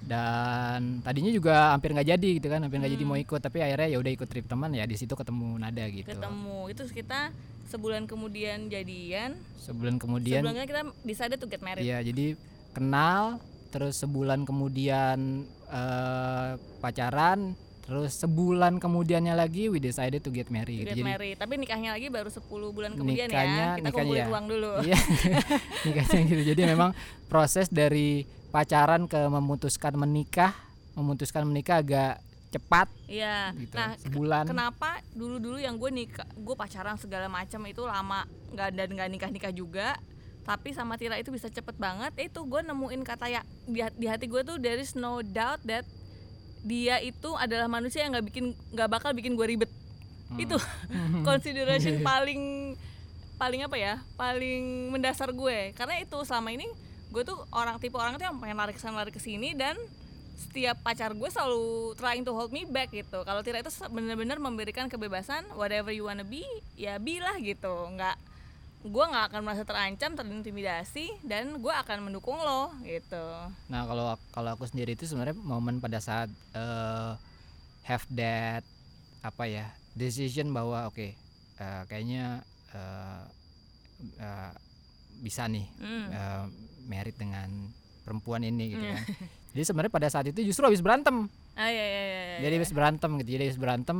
[0.00, 3.12] dan tadinya juga hampir nggak jadi gitu kan, hampir nggak jadi Hmm.
[3.12, 3.36] mau ikut.
[3.38, 6.08] Tapi akhirnya ya udah ikut trip teman ya di situ ketemu Nada gitu.
[6.08, 7.34] ketemu itu kita
[7.68, 12.32] sebulan kemudian jadian Sebulan kemudian, sebulan kita decided to get married iya jadi
[12.72, 13.42] kenal,
[13.74, 16.50] terus sebulan kemudian eh,
[16.80, 20.84] pacaran, terus sebulan kemudiannya lagi we decided to get married.
[20.84, 21.00] get gitu.
[21.00, 24.26] Jadi married tapi nikahnya lagi baru 10 bulan kemudian nikahnya, ya kita nikahnya kumpulin ya.
[24.28, 24.98] uang dulu Iya,
[25.88, 26.42] nikahnya gitu.
[26.54, 26.90] Jadi memang
[27.26, 30.52] proses dari pacaran ke memutuskan menikah,
[30.96, 32.14] memutuskan menikah agak
[32.48, 33.52] cepat Iya.
[33.54, 33.76] gitu.
[33.76, 34.44] Nah, Sebulan.
[34.44, 39.52] kenapa dulu-dulu yang gue nikah, gue pacaran segala macam itu lama nggak dan nggak nikah-nikah
[39.52, 40.00] juga.
[40.42, 42.08] Tapi sama Tira itu bisa cepet banget.
[42.16, 45.84] Itu gue nemuin kata ya di, di hati gue tuh there is no doubt that
[46.58, 49.68] dia itu adalah manusia yang nggak bikin nggak bakal bikin gue ribet.
[50.28, 50.40] Hmm.
[50.40, 50.56] Itu
[51.28, 52.74] consideration paling
[53.36, 53.94] paling apa ya?
[54.16, 55.76] Paling mendasar gue.
[55.76, 56.64] Karena itu selama ini
[57.08, 59.76] gue tuh orang tipe orang tuh yang pengen lari ke sana lari ke sini dan
[60.38, 64.86] setiap pacar gue selalu trying to hold me back gitu kalau Tira itu benar-benar memberikan
[64.86, 68.14] kebebasan whatever you wanna be ya be lah gitu nggak
[68.80, 73.26] gue nggak akan merasa terancam terintimidasi dan gue akan mendukung lo gitu
[73.66, 77.12] Nah kalau kalau aku sendiri itu sebenarnya momen pada saat eh,
[77.82, 78.62] have that
[79.20, 81.10] apa ya decision bahwa oke
[81.58, 83.22] eh, kayaknya eh,
[84.16, 84.52] eh,
[85.18, 86.06] bisa nih Hmm.
[86.08, 86.44] eh,
[86.86, 87.50] merit dengan
[88.06, 89.04] perempuan ini gitu kan.
[89.56, 91.26] Jadi sebenarnya pada saat itu justru habis berantem.
[91.58, 93.28] ah iya iya iya, iya Jadi habis berantem gitu.
[93.34, 93.98] Jadi habis berantem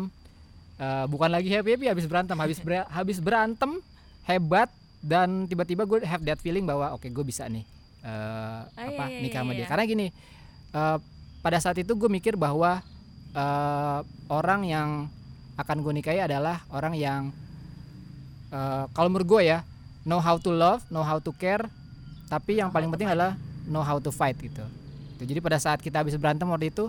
[0.78, 3.70] eh, bukan lagi happy happy habis berantem, habis ber- habis berantem
[4.28, 7.64] hebat dan tiba-tiba gue have that feeling bahwa oke gue bisa nih
[8.04, 9.64] eh, apa iya, iya, nikah sama iya, dia.
[9.64, 9.70] iya.
[9.70, 10.06] Karena gini
[10.74, 10.98] eh,
[11.42, 12.82] pada saat itu gue mikir bahwa
[13.34, 14.88] eh, orang yang
[15.58, 17.22] akan gue nikahi adalah orang yang
[18.54, 19.64] eh, kalau menurut gue ya
[20.06, 21.66] know how to love, know how to care,
[22.32, 23.37] tapi yang paling penting adalah
[23.68, 24.64] know how to fight gitu.
[25.18, 26.88] Tuh, Jadi pada saat kita habis berantem waktu itu,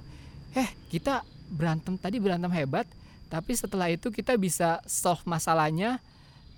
[0.54, 2.86] eh kita berantem tadi berantem hebat,
[3.28, 5.98] tapi setelah itu kita bisa solve masalahnya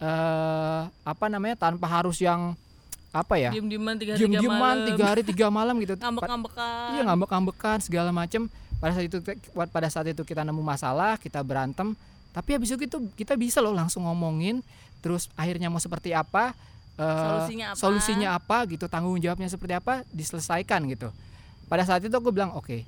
[0.01, 2.57] eh apa namanya tanpa harus yang
[3.11, 4.87] apa ya diem dieman tiga diem tiga dieman malam.
[4.87, 5.93] tiga hari tiga malam gitu.
[6.01, 8.49] Ngambek ngambekan iya ngambek ngambekan segala macem.
[8.81, 9.21] Pada saat itu
[9.53, 11.93] pada saat itu kita nemu masalah kita berantem
[12.31, 14.63] tapi habis itu kita, kita bisa loh langsung ngomongin
[15.03, 16.55] terus akhirnya mau seperti apa
[16.95, 17.77] eh, Solusinya apa?
[17.77, 21.11] solusinya apa gitu tanggung jawabnya seperti apa diselesaikan gitu
[21.71, 22.83] pada saat itu aku bilang oke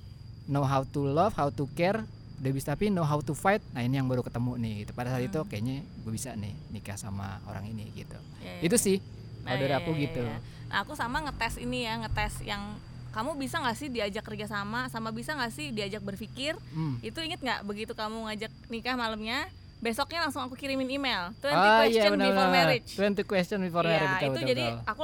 [0.45, 2.03] know how to love how to care
[2.35, 5.09] udah bisa tapi know how to fight nah ini yang baru ketemu nih gitu pada
[5.09, 5.47] saat itu Hmm.
[5.47, 8.85] kayaknya gue bisa nih nikah sama orang ini gitu Iya, iya, itu iya.
[8.85, 8.97] sih
[9.41, 10.39] Nah, dari iya, aku iya, gitu iya.
[10.65, 12.79] Nah, aku sama ngetes ini ya, ngetes yang
[13.11, 16.55] kamu bisa nggak sih diajak kerja sama, sama bisa nggak sih diajak berpikir?
[16.71, 16.95] Hmm.
[16.99, 19.45] Itu inget nggak begitu kamu ngajak nikah malamnya,
[19.79, 22.49] besoknya langsung aku kirimin email 20 Ah, question before benar-benar.
[22.49, 22.89] marriage.
[22.95, 24.89] 20 question before Iya, marriage betul, itu betul, jadi betul.
[24.89, 25.01] aku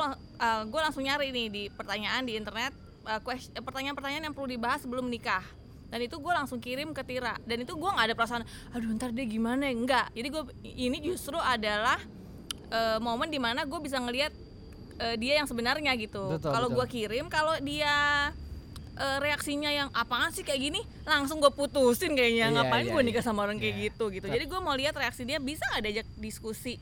[0.65, 2.71] gue langsung nyari nih di pertanyaan di internet
[3.03, 5.43] uh, ques- eh, pertanyaan-pertanyaan yang perlu dibahas sebelum nikah.
[5.89, 7.33] Dan itu gue langsung kirim ke Tira.
[7.43, 10.07] Dan itu gue nggak ada perasaan, aduh ntar dia gimana ya enggak.
[10.13, 11.97] Jadi gue ini justru adalah
[12.69, 14.29] eh, momen di mana gue bisa ngelihat
[14.99, 16.37] eh, dia yang sebenarnya gitu.
[16.39, 17.89] Kalau gue kirim, kalau dia
[18.95, 22.49] eh, reaksinya yang apaan sih kayak gini, langsung gue putusin kayaknya.
[22.49, 23.07] Iya, Ngapain iya, gue iya.
[23.09, 23.83] nikah sama orang kayak Iya.
[23.89, 24.27] gitu gitu.
[24.27, 26.77] Jadi gue mau lihat reaksi dia bisa nggak diajak diskusi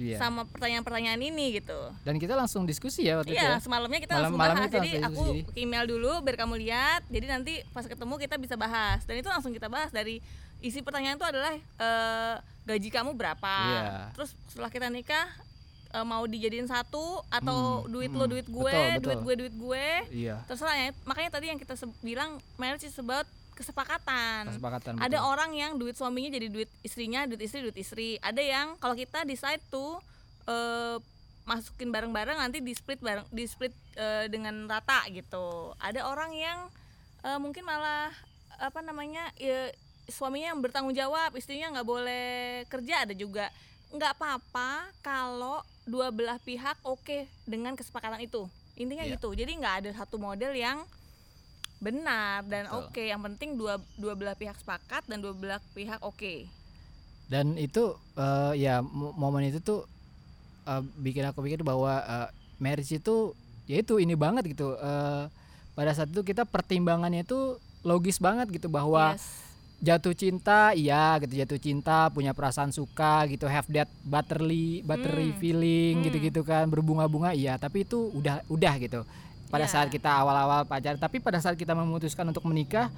[0.00, 0.16] Iya.
[0.16, 1.76] sama pertanyaan-pertanyaan ini gitu.
[2.00, 3.60] Dan kita langsung diskusi ya waktu itu Iya, ya.
[3.60, 4.72] semalamnya kita Malam- langsung malam bahas.
[4.72, 5.60] Jadi langsung aku diskusi.
[5.60, 7.00] email dulu biar kamu lihat.
[7.06, 9.04] Jadi nanti pas ketemu kita bisa bahas.
[9.04, 10.24] Dan itu langsung kita bahas dari
[10.58, 12.34] isi pertanyaan itu adalah eh,
[12.64, 13.54] gaji kamu berapa.
[13.62, 13.84] Iya.
[14.14, 15.28] Terus setelah kita nikah
[15.90, 18.16] eh, mau dijadiin satu atau Hmm, duit hmm.
[18.16, 19.02] lo duit gue, Betul, betul.
[19.02, 19.86] duit gue duit gue.
[20.24, 20.36] Iya.
[20.46, 20.88] Terserah ya.
[21.02, 24.50] Makanya tadi yang kita bilang marriage is about kesepakatan.
[24.50, 24.98] Kesepakatan.
[24.98, 28.16] Ada orang yang duit suaminya jadi duit istrinya, duit istri duit istri.
[28.20, 29.98] Ada yang kalau kita decide tuh
[30.46, 30.96] eh,
[31.44, 35.74] masukin bareng-bareng nanti di split bareng di split eh, dengan rata gitu.
[35.78, 36.58] Ada orang yang
[37.22, 38.12] eh, mungkin malah
[38.60, 39.72] apa namanya ya,
[40.06, 42.28] suaminya yang bertanggung jawab, istrinya nggak boleh
[42.68, 43.48] kerja ada juga.
[43.90, 48.46] Nggak apa-apa kalau dua belah pihak oke dengan kesepakatan itu.
[48.78, 49.18] Intinya Iya.
[49.18, 49.34] gitu.
[49.34, 50.84] Jadi nggak ada satu model yang
[51.80, 53.00] benar dan oke.
[53.00, 56.46] Yang penting dua dua belah pihak sepakat dan dua belah pihak oke.
[57.26, 59.88] Dan itu eh, ya mo- momen itu tuh
[60.64, 63.32] eh, bikin aku pikir bahwa eh, marriage itu
[63.64, 64.76] ya itu ini banget gitu.
[64.76, 65.24] eh,
[65.70, 69.24] pada saat itu kita pertimbangannya itu logis banget gitu bahwa Yes.
[69.80, 75.40] jatuh cinta iya gitu jatuh cinta punya perasaan suka gitu have that butterly buttery Hmm.
[75.40, 76.04] feeling Hmm.
[76.04, 79.00] gitu-gitu kan berbunga-bunga iya tapi itu udah udah gitu
[79.50, 79.72] pada Iya.
[79.74, 82.88] saat kita awal-awal pacaran tapi pada saat kita memutuskan untuk menikah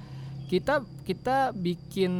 [0.43, 2.13] kita kita bikin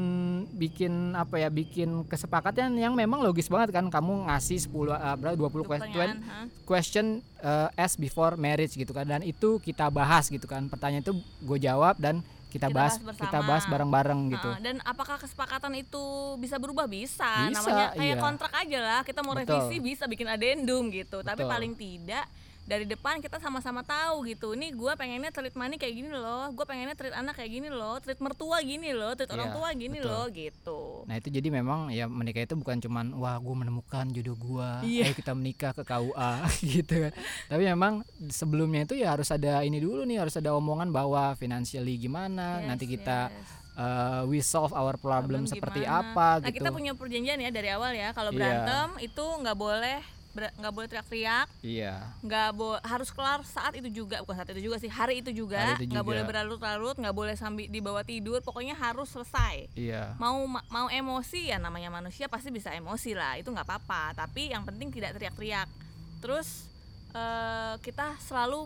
[0.58, 5.36] bikin apa ya bikin kesepakatan yang memang logis banget kan kamu ngasih 10 uh, berapa
[5.38, 6.46] 20 Untuk question hah?
[6.66, 7.06] question
[7.46, 11.14] uh, as before marriage gitu kan dan itu kita bahas gitu kan pertanyaan itu
[11.46, 15.74] gue jawab dan kita, Kita bahas, bahas kita bahas bareng-bareng gitu Heeh, dan apakah kesepakatan
[15.74, 16.04] itu
[16.38, 16.86] bisa berubah?
[16.86, 17.50] Bisa.
[17.50, 18.22] Bisa, Namanya kayak iya.
[18.22, 19.02] kontrak aja lah.
[19.02, 19.58] Kita mau Betul.
[19.58, 21.26] revisi bisa bikin adendum gitu.
[21.26, 21.50] Tapi Betul.
[21.50, 22.30] paling tidak
[22.64, 24.54] dari depan kita sama-sama tahu gitu.
[24.54, 26.48] Nih gue pengennya treat money kayak gini loh.
[26.50, 28.00] Gue pengennya treat anak kayak gini loh.
[28.00, 29.12] Treat mertua gini loh.
[29.14, 30.10] Treat orang Iya, tua gini betul.
[30.10, 30.80] loh gitu.
[31.04, 35.04] Nah itu jadi memang ya menikah itu bukan cuman wah gue menemukan jodoh gue, Iya.
[35.06, 36.32] ayo kita menikah ke KUA
[36.74, 37.12] gitu kan.
[37.48, 37.94] Tapi memang
[38.28, 42.66] sebelumnya itu ya harus ada ini dulu nih harus ada omongan bahwa financially gimana, Yes,
[42.66, 43.50] nanti kita yes.
[43.76, 46.16] uh, we solve our problem, Problem seperti gimana.
[46.16, 46.64] apa Nah gitu.
[46.64, 48.16] kita punya perjanjian ya dari awal ya.
[48.16, 48.38] Kalau Iya.
[48.40, 50.00] berantem itu nggak boleh
[50.34, 51.46] nggak boleh teriak-teriak.
[51.62, 52.10] Iya.
[52.20, 55.78] nggak bo harus kelar saat itu juga bukan saat itu juga sih hari itu juga
[55.78, 60.18] nggak boleh berlarut-larut nggak boleh sambil dibawa tidur pokoknya harus selesai Iya.
[60.18, 64.50] mau ma- mau emosi ya namanya manusia pasti bisa emosi lah itu nggak apa-apa tapi
[64.50, 65.70] yang penting tidak teriak-teriak
[66.18, 66.66] terus
[67.12, 68.66] eh, kita selalu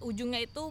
[0.00, 0.70] ujungnya itu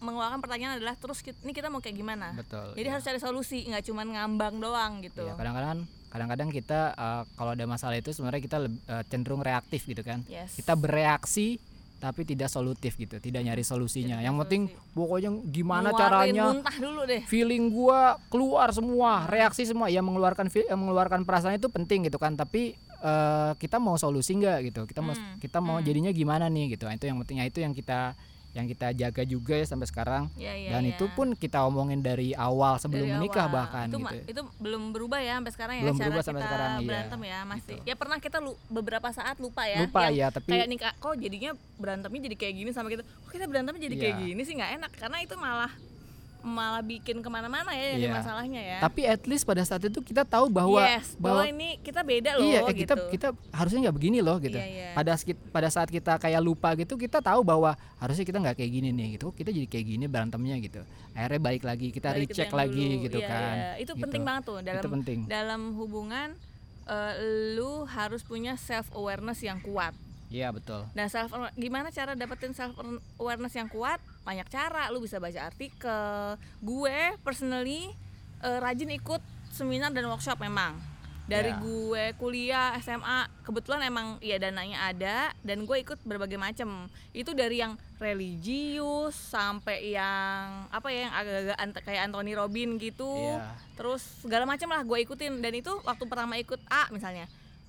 [0.00, 2.92] mengeluarkan pertanyaan adalah terus kit- ini kita mau kayak gimana betul jadi iya.
[2.92, 7.66] harus cari solusi nggak cuma ngambang doang gitu Iya, kadang-kadang kadang-kadang kita eh, kalau ada
[7.66, 10.22] masalah itu sebenarnya kita eh, cenderung reaktif gitu kan.
[10.30, 10.54] Yes.
[10.54, 11.58] Kita bereaksi
[11.98, 14.20] tapi tidak solutif gitu tidak nyari solusinya.
[14.20, 17.22] Tidak yang penting pokoknya gimana Ngeluarin caranya muntah dulu deh.
[17.24, 19.90] feeling gua keluar semua reaksi semua.
[19.90, 24.58] Ya mengeluarkan eh, mengeluarkan perasaan itu penting gitu kan tapi eh, kita mau solusi nggak
[24.70, 24.80] gitu?
[24.86, 25.86] Kita mau Hmm, kita mau hmm.
[25.86, 26.86] jadinya gimana nih gitu?
[26.86, 28.14] Nah, itu yang pentingnya itu yang kita
[28.54, 30.94] yang kita jaga juga ya sampai sekarang ya, ya, dan ya.
[30.94, 33.66] itu pun kita omongin dari awal sebelum Dari menikah awal.
[33.66, 36.42] bahkan itu, gitu itu belum berubah ya sampai sekarang ya Belum cara berubah kita sampai
[36.46, 36.86] sekarang, iya.
[36.86, 37.82] berantem ya masih Gitu.
[37.82, 41.14] ya pernah kita lu, beberapa saat lupa ya lupa yang ya tapi kayak nikah kok
[41.18, 44.26] jadinya berantemnya jadi kayak gini sama kita kok kita berantemnya jadi kayak Iya.
[44.30, 45.72] gini sih nggak enak karena itu malah
[46.44, 48.12] malah bikin ke mana-mana ya jadi Iya.
[48.14, 51.80] masalahnya ya tapi at least pada saat itu kita tahu bahwa yes bahwa, bahwa ini
[51.80, 54.88] kita beda loh iya eh, gitu kita kita harusnya nggak begini loh gitu Iya, iya.
[54.92, 55.16] pada
[55.50, 59.08] pada saat kita kayak lupa gitu kita tahu bahwa harusnya kita nggak kayak gini nih
[59.14, 63.02] gitu kita jadi kayak gini berantemnya gitu akhirnya balik lagi kita Balik recheck lagi dulu.
[63.02, 63.70] gitu Iya, kan iya.
[63.78, 64.02] itu Gitu.
[64.04, 66.28] penting banget tuh dalam itu penting dalam hubungan
[66.84, 67.12] eh,
[67.54, 69.96] lu harus punya self awareness yang kuat
[70.28, 72.76] iya betul Nah, self gimana cara dapetin self
[73.16, 73.96] awareness yang kuat?
[74.24, 74.88] Banyak cara.
[74.88, 76.04] Lu bisa baca artikel.
[76.58, 77.92] Gue personally
[78.40, 80.76] eh, rajin ikut seminar dan workshop memang.
[81.24, 81.56] Dari Ya.
[81.56, 86.84] gue kuliah SMA, kebetulan emang ya dananya ada dan gue ikut berbagai macam.
[87.12, 93.08] Itu dari yang religius sampai yang apa ya yang agak-agak ant- kayak Anthony Robin gitu.
[93.08, 93.56] Iya.
[93.72, 97.24] Terus segala macam lah gue ikutin dan itu waktu pertama ikut A misalnya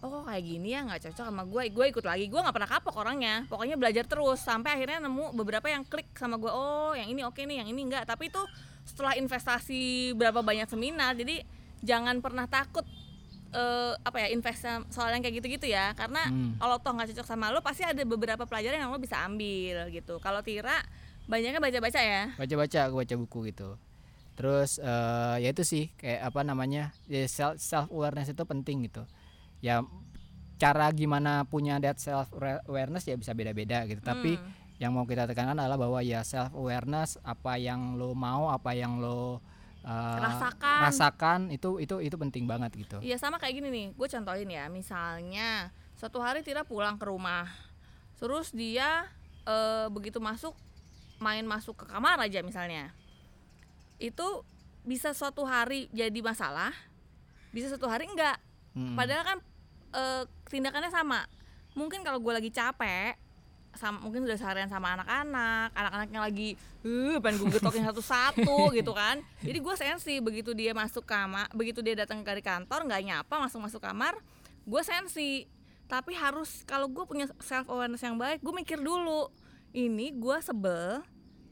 [0.06, 0.86] oh kok kayak gini ya?
[0.86, 1.64] Nggak cocok sama gue.
[1.68, 2.30] Gue ikut lagi.
[2.30, 3.50] Gue nggak pernah kapok orangnya.
[3.50, 4.38] Pokoknya belajar terus.
[4.40, 6.48] Sampai akhirnya nemu beberapa yang klik sama gue.
[6.48, 8.40] Oh yang ini oke nih yang ini enggak tapi itu
[8.86, 11.42] setelah investasi berapa banyak seminar jadi
[11.82, 12.86] jangan pernah takut
[13.50, 15.98] eh, apa ya invest soal yang kayak gitu-gitu ya.
[15.98, 16.54] Karena Hmm.
[16.56, 20.20] kalau toh nggak cocok sama lo pasti ada beberapa pelajaran yang lo bisa ambil gitu.
[20.20, 20.78] Kalau Tira
[21.26, 22.30] banyaknya baca-baca ya?
[22.36, 23.80] Baca-baca aku baca buku gitu.
[24.36, 29.08] Terus eh, ya itu sih kayak apa namanya ya self self awareness itu penting gitu
[29.66, 29.82] ya
[30.56, 32.30] cara gimana punya that self
[32.70, 34.54] awareness ya bisa beda-beda gitu tapi Hmm.
[34.78, 39.00] yang mau kita tekankan adalah bahwa ya self awareness apa yang lo mau apa yang
[39.00, 39.42] lo
[39.82, 40.80] eh, Rasakan.
[40.86, 44.66] rasakan itu itu itu penting banget gitu Iya sama kayak gini nih, gue contohin ya,
[44.68, 47.48] misalnya suatu hari Tira pulang ke rumah,
[48.18, 49.08] terus dia
[49.46, 50.54] eh, begitu masuk
[51.18, 52.92] main masuk ke kamar aja misalnya,
[53.98, 54.44] itu
[54.84, 56.76] bisa suatu hari jadi masalah,
[57.50, 58.38] bisa suatu hari enggak.
[58.76, 58.94] Mm.
[59.00, 59.38] Padahal kan
[59.96, 61.24] eh, tindakannya sama.
[61.76, 63.16] Mungkin kalau gue lagi capek,
[63.76, 66.50] sama mungkin sudah seharian sama anak-anak, anak-anaknya lagi
[66.88, 69.20] uh, pengen gue getokin satu-satu gitu kan.
[69.44, 73.60] Jadi gue sensi begitu dia masuk kamar, begitu dia datang dari kantor nggak nyapa masuk
[73.68, 74.16] masuk kamar,
[74.64, 75.46] gue sensi.
[75.86, 79.30] Tapi harus kalau gue punya self awareness yang baik, gue mikir dulu
[79.76, 81.04] ini gue sebel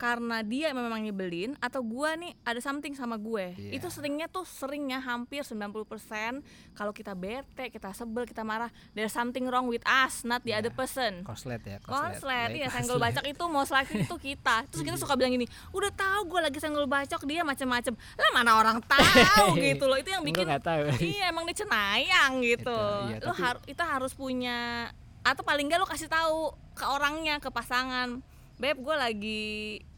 [0.03, 3.55] karena dia memang nyebelin atau gua nih ada something sama gue.
[3.55, 3.79] Iya.
[3.79, 6.43] Itu seringnya tuh seringnya hampir 90%
[6.75, 10.59] kalau kita bete, kita sebel, kita marah, there's something wrong with us, not the Iya.
[10.59, 11.23] other person.
[11.23, 14.55] konslet ya Konslet, Baik, iya senggol bacok itu most likely itu kita.
[14.75, 17.95] Terus kita suka bilang gini, udah tahu gue lagi senggol bacok dia macem-macem.
[17.95, 19.95] Lah mana orang tahu gitu loh.
[19.95, 20.51] Itu yang bikin
[21.15, 22.75] iya emang dia cenayang gitu.
[22.75, 24.91] Itu, iya, lo tapi- har kita harus punya
[25.23, 28.19] atau paling enggak lo kasih tahu ke orangnya, ke pasangan.
[28.59, 29.43] Beb, gue lagi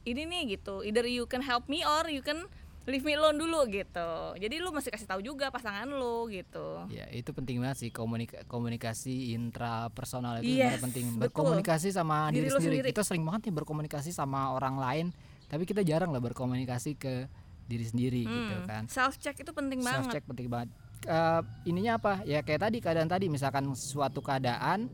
[0.06, 0.82] ini nih gitu.
[0.82, 2.46] Either you can help me or you can
[2.86, 4.10] leave me alone dulu gitu.
[4.36, 6.86] Jadi lu masih kasih tahu juga pasangan lu gitu.
[6.88, 11.26] Ya itu penting banget sih komunika- komunikasi intrapersonal itu Yes, penting betul.
[11.26, 12.76] berkomunikasi sama Diri diri, sendiri.
[12.80, 12.88] sendiri.
[12.94, 15.06] Kita sering banget nih berkomunikasi sama orang lain,
[15.46, 17.26] tapi kita jarang lah berkomunikasi ke
[17.66, 18.84] diri sendiri gitu Hmm, kan.
[18.86, 20.12] Self check itu penting Self banget.
[20.14, 20.70] check penting banget.
[21.04, 22.22] Eh, ininya apa?
[22.24, 24.90] Ya kayak tadi keadaan tadi misalkan suatu keadaan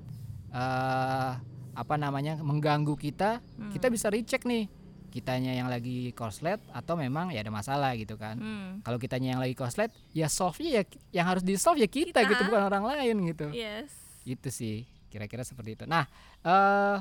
[0.49, 1.31] eh
[1.71, 3.71] apa namanya mengganggu kita, Hmm.
[3.71, 4.67] kita bisa recheck nih
[5.11, 8.79] kitanya yang lagi korslet atau memang ya ada masalah gitu kan Hmm.
[8.81, 12.29] kalau kitanya yang lagi koslet ya solve-nya ya yang harus di solve ya kita, Kita.
[12.31, 13.91] gitu bukan orang lain gitu Yes.
[14.23, 14.75] itu sih
[15.07, 16.07] kira-kira seperti itu nah
[16.41, 16.97] eh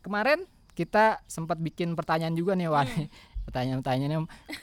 [0.00, 3.08] kemarin kita sempat bikin pertanyaan juga nih Wan Hmm.
[3.50, 4.18] pertanyaan-pertanyaannya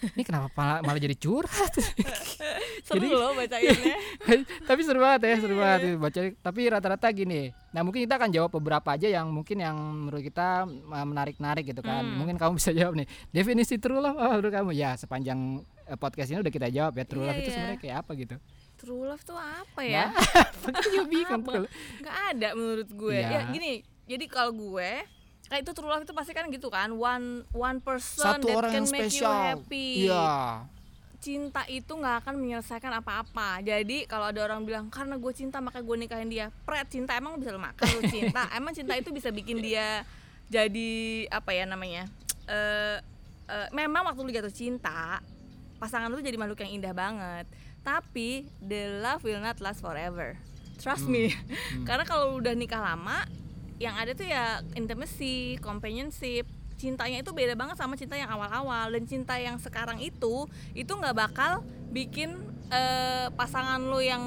[0.10, 1.74] ini kenapa malah, malah jadi curhat
[2.88, 3.96] Seru Jadi- loh bacainnya.
[4.70, 5.62] tapi seru banget ya seru Iya.
[5.62, 9.76] banget baca tapi rata-rata gini nah mungkin kita akan jawab beberapa aja yang mungkin yang
[9.76, 12.16] menurut kita uh, menarik-narik gitu kan Hmm.
[12.16, 16.30] mungkin kamu bisa jawab nih definisi true love apa menurut kamu ya sepanjang uh, podcast
[16.30, 17.54] ini udah kita jawab ya true Iya, love itu iya.
[17.54, 18.38] sebenarnya kayak apa gitu
[18.78, 20.14] True love tuh apa ya?
[20.86, 21.66] Juga bingung tuh.
[21.98, 23.28] nggak ada menurut gue Iya.
[23.28, 23.72] ya gini
[24.06, 24.90] jadi kalau gue
[25.48, 28.72] kayak itu true love itu pasti kan gitu kan one one person Satu that orang
[28.72, 29.32] can yang make spesial.
[29.32, 29.92] you happy.
[30.12, 30.32] Iya.
[31.18, 33.60] cinta itu nggak akan menyelesaikan apa-apa.
[33.66, 36.54] Jadi kalau ada orang bilang karena gue cinta maka gue nikahin dia.
[36.64, 38.46] Pret cinta emang bisa makan lo cinta.
[38.58, 40.06] Emang cinta itu bisa bikin dia
[40.48, 40.92] jadi
[41.28, 42.08] apa ya namanya
[42.48, 43.04] eh
[43.52, 45.20] eh, memang waktu lu jatuh cinta
[45.76, 47.50] pasangan lu jadi makhluk yang indah banget.
[47.82, 50.38] Tapi the love will not last forever.
[50.80, 51.34] Trust me.
[51.88, 53.26] Karena kalau lu udah nikah lama
[53.78, 59.04] yang ada tuh ya intimacy companionship cintanya itu beda banget sama cinta yang awal-awal dan
[59.10, 60.46] cinta yang sekarang itu
[60.78, 62.38] itu nggak bakal bikin
[62.70, 64.22] eh, pasangan lu yang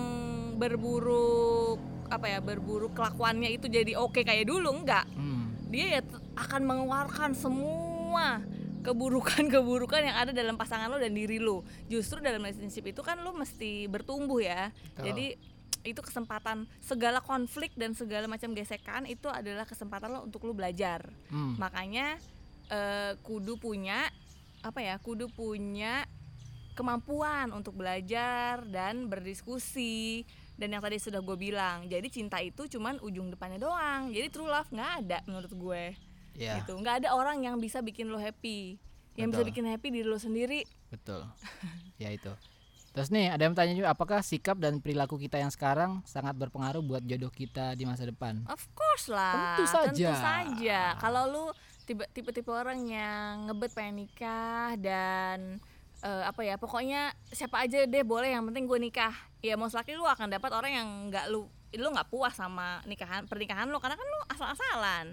[0.59, 1.79] berburu
[2.11, 5.55] apa ya berburu kelakuannya itu jadi oke kayak dulu enggak Hmm.
[5.71, 6.01] dia ya
[6.35, 8.43] akan mengeluarkan semua
[8.81, 11.63] keburukan-keburukan yang ada dalam pasangan lo dan diri lo.
[11.87, 14.73] Justru dalam relationship itu kan lo mesti bertumbuh ya.
[14.73, 15.05] Betul.
[15.05, 15.27] Jadi
[15.83, 21.09] itu kesempatan segala konflik dan segala macam gesekan itu adalah kesempatan lo untuk lo belajar.
[21.33, 21.57] Hmm.
[21.57, 22.21] Makanya
[22.69, 24.09] eh, kudu punya
[24.61, 25.01] apa ya?
[25.01, 26.05] Kudu punya
[26.77, 30.25] kemampuan untuk belajar dan berdiskusi
[30.61, 34.49] dan yang tadi sudah gue bilang jadi cinta itu cuman ujung depannya doang jadi true
[34.49, 35.85] love nggak ada menurut gue
[36.41, 38.81] Iya, gitu nggak ada orang yang bisa bikin lo happy
[39.19, 39.51] yang bisa Betul.
[39.53, 41.27] bikin happy diri lo sendiri betul.
[42.03, 42.33] ya itu.
[42.91, 46.83] Terus nih ada yang tanya juga apakah sikap dan perilaku kita yang sekarang sangat berpengaruh
[46.83, 48.43] buat jodoh kita di masa depan?
[48.51, 50.11] of course lah Tentu saja.
[50.19, 50.81] saja.
[50.99, 51.45] kalau lu
[51.87, 55.63] tipe tipe tipe orang yang ngebet pengen nikah dan
[56.03, 59.95] eh, apa ya pokoknya siapa aja deh boleh yang penting gue nikah ya most likely
[59.95, 63.95] lu akan dapat orang yang nggak lu lu nggak puas sama nikahan pernikahan lu karena
[63.95, 65.07] kan lu asal-asalan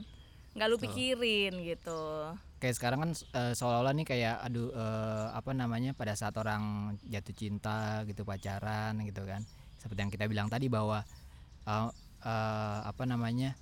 [0.57, 5.93] nggak lu pikirin gitu Kayak sekarang kan eh, seolah-olah nih kayak aduh eh, apa namanya
[5.93, 9.45] pada saat orang jatuh cinta gitu pacaran gitu kan.
[9.77, 11.05] Seperti yang kita bilang tadi bahwa
[11.69, 11.89] eh,
[12.25, 13.53] eh, apa namanya?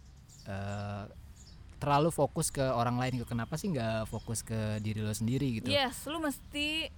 [0.45, 1.05] eh,
[1.75, 3.27] terlalu fokus ke orang lain gitu.
[3.27, 5.69] Kenapa sih nggak fokus ke diri lo sendiri gitu?
[5.69, 6.89] Yes, lu mesti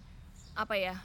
[0.53, 0.95] apa ya?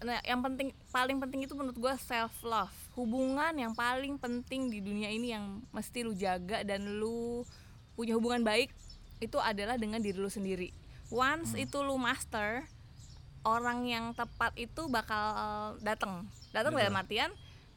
[0.00, 2.72] Nah, yang penting paling penting itu menurut gua self love.
[2.94, 7.44] Hubungan yang paling penting di dunia ini yang mesti lu jaga dan lu
[7.96, 8.72] punya hubungan baik
[9.18, 10.70] itu adalah dengan diri lu sendiri.
[11.08, 12.66] Once itu lu master,
[13.46, 15.26] orang yang tepat itu bakal
[15.80, 16.26] datang.
[16.50, 16.82] Datang Betul.
[16.82, 17.30] dalam artian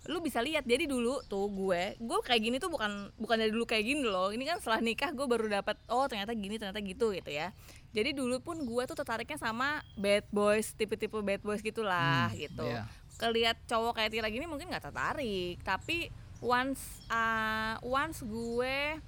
[0.07, 3.67] lu bisa lihat jadi dulu tuh gue gue kayak gini tuh bukan bukan dari dulu
[3.67, 7.11] kayak gini loh ini kan setelah nikah gue baru dapat oh ternyata gini ternyata gitu
[7.11, 7.51] gitu ya
[7.91, 12.63] jadi dulu pun gue tuh tertariknya sama bad boys tipe-tipe bad boys gitulah Hmm, gitu
[12.63, 12.87] iya.
[13.19, 16.07] kelihat cowok kayak Tira gini mungkin nggak tertarik tapi
[16.39, 16.79] once
[17.11, 19.03] uh, once gue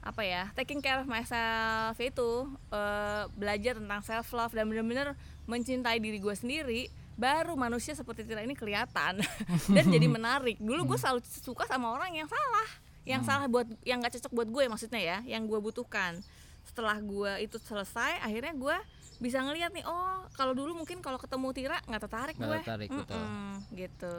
[0.00, 2.30] apa ya taking care of myself itu
[2.72, 5.12] eh, belajar tentang self love dan benar-benar
[5.44, 6.88] mencintai diri gue sendiri
[7.20, 9.20] baru manusia seperti Tira ini kelihatan.
[9.76, 10.56] Dan jadi menarik.
[10.56, 12.68] Dulu gue selalu suka sama orang yang salah
[13.04, 16.16] yang salah buat yang nggak cocok buat gue maksudnya ya yang gue butuhkan.
[16.64, 18.76] Setelah gue itu selesai akhirnya gue
[19.20, 22.58] bisa ngelihat nih oh kalau dulu mungkin kalau ketemu Tira nggak tertarik Nggak gue.
[22.64, 23.20] tertarik, betul.
[23.20, 24.14] Mm-mm, gitu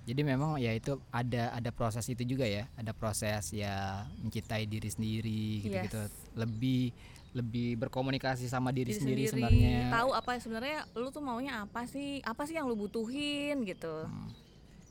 [0.00, 4.88] Jadi memang ya itu ada ada proses itu juga ya, ada proses ya mencintai diri
[4.88, 6.00] sendiri gitu-gitu.
[6.00, 6.12] Yes.
[6.34, 6.82] Lebih
[7.30, 9.86] lebih berkomunikasi sama diri, diri sendiri, sendiri, sebenarnya.
[9.94, 14.10] tahu apa sebenarnya lu tuh maunya apa sih apa sih yang lu butuhin gitu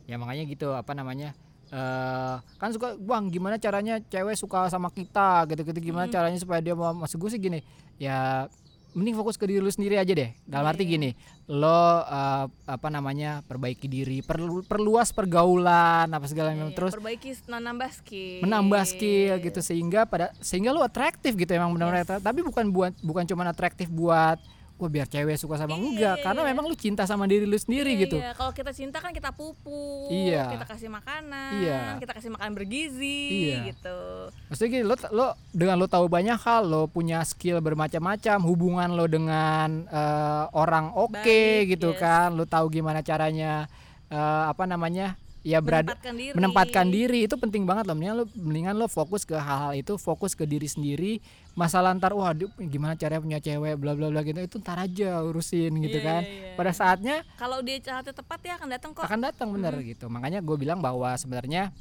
[0.08, 1.36] Ya makanya gitu apa namanya?
[1.70, 6.74] eh kan suka bang gimana caranya cewek suka sama kita gitu-gitu gimana caranya supaya dia
[6.74, 7.62] mau masuk gue sih gini
[8.02, 8.50] ya
[8.92, 10.92] mending fokus ke diri lu sendiri aja deh dalam Iya, arti iya.
[10.92, 11.10] gini
[11.46, 11.68] lo
[12.02, 17.90] eh, apa namanya perbaiki diri perlu perluas pergaulan apa segala macam Iya, terus perbaiki menambah
[17.92, 22.22] skill menambah skill gitu sehingga pada sehingga lu atraktif gitu emang benar-benar Yes.
[22.22, 24.42] tapi bukan buat bukan cuma atraktif buat
[24.80, 26.50] wah biar cewek suka sama Iya, enggak iya, karena iya.
[26.56, 28.32] memang lu cinta sama diri lu sendiri Iya, gitu iya.
[28.32, 30.56] kalau kita cinta kan kita pupuk Iya.
[30.56, 31.80] kita kasih makanan Iya.
[32.00, 33.76] kita kasih makan bergizi Iya.
[33.76, 34.00] gitu
[34.48, 39.06] maksudnya gini lo lo dengan lo tahu banyak hal lo punya skill bermacam-macam hubungan lo
[39.06, 42.00] dengan eh, orang oke Baik, gitu yes.
[42.00, 43.68] kan lo tahu gimana caranya
[44.08, 46.34] eh, apa namanya ya berada menempatkan diri.
[46.36, 47.20] menempatkan diri.
[47.26, 47.96] Itu penting banget loh.
[47.96, 51.24] Mendingan lo mendingan lo fokus ke hal-hal itu fokus ke diri sendiri.
[51.56, 53.76] Masalah ntar wah gimana caranya punya cewek?
[53.80, 54.40] Bla bla bla gitu.
[54.44, 56.22] Itu ntar aja urusin gitu Iya, kan.
[56.24, 56.56] iya, iya.
[56.60, 59.04] pada saatnya kalau dia saatnya tepat dia akan datang kok.
[59.08, 60.12] Akan datang bener gitu.
[60.12, 61.72] Makanya gue bilang bahwa sebenarnya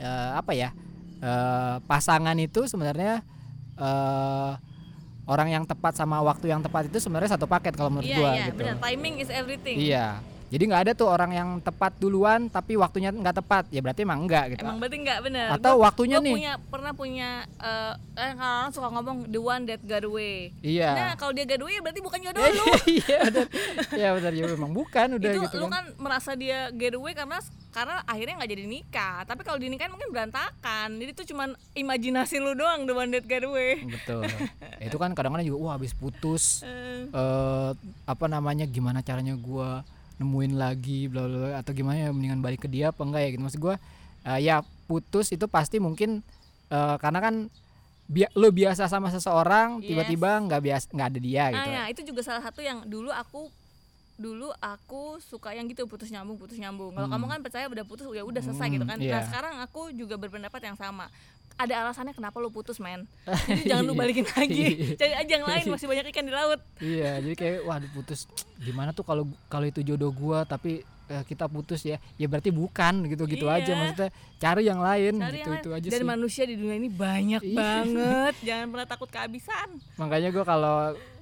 [0.00, 0.72] eh, apa ya
[1.20, 3.20] eh, pasangan itu sebenarnya
[3.76, 4.52] eh,
[5.28, 8.30] orang yang tepat sama waktu yang tepat itu sebenarnya satu paket kalau menurut iya gue
[8.32, 8.58] iya gitu.
[8.64, 9.76] benar timing is everything.
[9.76, 13.64] Iya jadi nggak ada tuh orang yang tepat duluan tapi waktunya nggak tepat.
[13.68, 14.64] Ya berarti emang enggak gitu.
[14.64, 16.34] Emang berarti nggak benar atau Gua- waktunya gua nih.
[16.34, 17.28] punya pernah punya
[17.58, 20.50] eh eh, kalau orang suka ngomong the one that got away.
[20.58, 20.90] Iya.
[20.90, 22.64] Nah kalau dia got away ya berarti bukan jodoh lu.
[22.88, 23.46] Iya benar
[23.92, 25.72] iya benar ya memang bukan udah itu gitu lu kan.
[25.74, 27.38] kan merasa dia get away karena
[27.68, 29.16] karena akhirnya nggak jadi nikah.
[29.22, 30.88] Tapi kalau dinikahin mungkin berantakan.
[30.96, 33.84] Jadi itu cuman imajinasi lu doang the one that get away.
[33.84, 34.24] Betul.
[34.80, 37.70] Itu kan kadang-kadang juga wah habis putus Eh, eh
[38.04, 39.84] apa namanya gimana caranya gua
[40.18, 43.42] nemuin lagi bla bla atau gimana ya mendingan balik ke dia apa enggak ya gitu
[43.42, 43.76] maksud gua
[44.24, 46.20] eh, ya putus itu pasti mungkin
[46.68, 47.34] eh, karena kan
[48.04, 49.86] bi- lu biasa sama seseorang Yes.
[49.88, 53.08] tiba-tiba nggak biasa nggak ada dia Nah, gitu ya, itu juga salah satu yang dulu
[53.08, 53.46] aku
[54.18, 56.90] dulu aku suka yang gitu putus nyambung putus nyambung.
[56.90, 57.14] Kalau Hmm.
[57.16, 58.98] kamu kan percaya udah putus ya udah selesai Hmm, gitu kan.
[58.98, 59.22] Nah, iya.
[59.22, 61.06] sekarang aku juga berpendapat yang sama.
[61.54, 63.06] Ada alasannya kenapa lu putus, men.
[63.48, 64.94] Jadi jangan lu balikin lagi.
[64.94, 66.60] Cari aja yang lain masih banyak ikan di laut.
[66.78, 68.26] iya jadi kayak waduh putus
[68.58, 73.06] gimana tuh kalau kalau itu jodoh gua tapi eh, kita putus ya ya berarti bukan
[73.06, 73.74] gitu gitu aja Iya.
[73.76, 75.78] maksudnya cari yang lain Cari gitu yang itu lain.
[75.78, 77.54] aja Dan sih manusia di dunia ini banyak Iya.
[77.56, 78.34] banget.
[78.44, 79.68] Jangan pernah takut kehabisan.
[79.94, 80.76] makanya gua kalau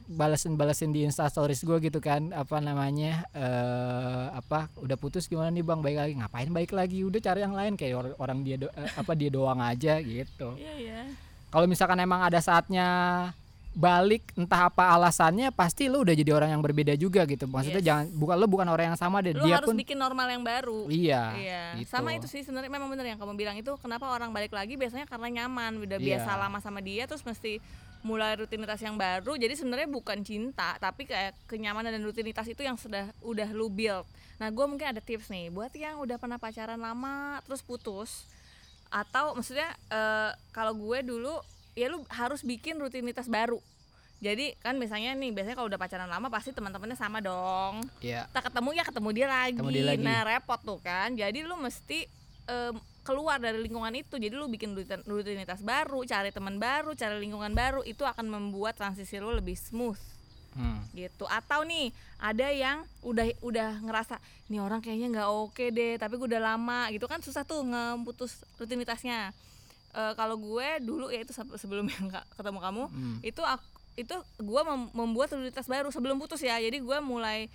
[0.08, 0.54] balesin
[0.88, 5.80] di insta stories gue gitu kan apa namanya eh apa udah putus gimana nih bang
[5.80, 8.90] baik lagi ngapain baik lagi udah cari yang lain kayak or- orang dia do- eh,
[8.92, 11.00] apa dia doang aja gitu Iya, iya.
[11.48, 12.86] kalau misalkan emang ada saatnya
[13.72, 17.88] balik entah apa alasannya pasti lu udah jadi orang yang berbeda juga gitu maksudnya Yes.
[17.92, 20.40] jangan bukan lu bukan orang yang sama deh Lu dia harus pun bikin normal yang
[20.40, 20.88] baru.
[20.88, 21.92] iya Iya, gitu.
[21.92, 25.04] sama itu sih sebenarnya memang bener yang kamu bilang itu kenapa orang balik lagi biasanya
[25.04, 26.08] karena nyaman, udah Iya.
[26.08, 27.60] biasa lama sama dia terus mesti
[28.06, 29.34] mulai rutinitas yang baru.
[29.34, 34.06] Jadi sebenarnya bukan cinta, tapi kayak kenyamanan dan rutinitas itu yang sudah udah lu build.
[34.38, 38.22] Nah, gue mungkin ada tips nih buat yang udah pernah pacaran lama terus putus
[38.86, 41.34] atau maksudnya eh, kalau gue dulu
[41.74, 43.58] ya lu harus bikin rutinitas baru.
[44.16, 48.48] Jadi kan biasanya nih biasanya kalau udah pacaran lama pasti teman-temannya sama dong iya kita
[48.48, 49.52] ketemu ya ketemu dia lagi.
[49.60, 50.04] Ketemu dia lagi.
[50.06, 51.12] Nah repot tuh kan.
[51.12, 52.08] Jadi lu mesti
[52.48, 52.74] em,
[53.06, 54.14] keluar dari lingkungan itu.
[54.14, 57.80] Jadi lu bikin rutin- rutinitas baru, cari teman baru, cari lingkungan baru.
[57.82, 59.96] Itu akan membuat transisi lu lebih smooth
[60.52, 60.80] Hmm.
[60.90, 61.24] gitu.
[61.26, 65.94] Atau nih ada yang udah udah ngerasa nih orang kayaknya nggak oke deh.
[65.94, 69.30] Tapi gue udah lama gitu kan susah tuh ngeputus rutinitasnya.
[69.92, 73.16] Eh, kalau gue dulu ya itu se- sebelum yang ketemu kamu Hmm.
[73.22, 73.64] itu aku
[73.96, 77.48] itu gue membuat rutinitas baru sebelum putus ya jadi gue mulai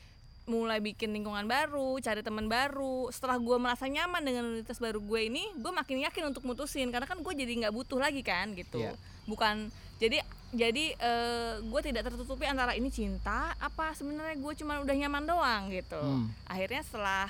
[0.49, 3.09] mulai bikin lingkungan baru cari teman baru.
[3.13, 6.89] Setelah gue merasa nyaman dengan rutinitas baru gue ini gue makin yakin untuk mutusin.
[6.89, 8.81] Karena kan gue jadi nggak butuh lagi kan gitu.
[8.81, 8.95] Iya.
[9.29, 9.69] bukan
[10.01, 10.17] jadi
[10.51, 10.97] jadi
[11.61, 16.01] gue tidak tertutupi antara ini cinta apa sebenarnya gue cuma udah nyaman doang gitu.
[16.01, 16.27] Hmm.
[16.49, 17.29] akhirnya setelah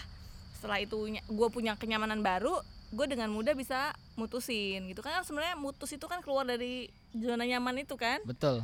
[0.55, 5.03] setelah itu gue punya kenyamanan baru gue dengan mudah bisa mutusin gitu.
[5.03, 8.23] Kan sebenarnya mutus itu kan keluar dari zona nyaman itu kan.
[8.23, 8.63] Betul.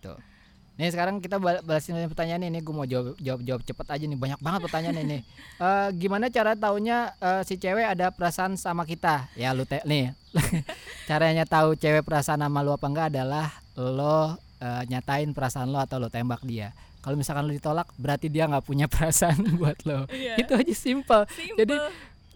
[0.00, 0.16] Tuh
[0.76, 4.18] nih sekarang kita bal- balasin pertanyaan ini gue mau jawab jawab jawab cepet aja nih.
[4.20, 5.18] Banyak banget pertanyaan ini.
[5.56, 9.24] Eh, gimana cara taunya eh, si cewek ada perasaan sama kita?
[9.40, 10.12] Ya lu te nih.
[11.08, 15.96] Caranya tahu cewek perasaan sama lu apa enggak adalah lo eh, nyatain perasaan lo atau
[15.96, 16.76] lo tembak dia.
[17.00, 20.04] Kalau misalkan lo ditolak berarti dia nggak punya perasaan buat lo.
[20.12, 20.36] Iya.
[20.36, 21.24] itu aja simple.
[21.32, 21.56] Simple.
[21.56, 21.74] jadi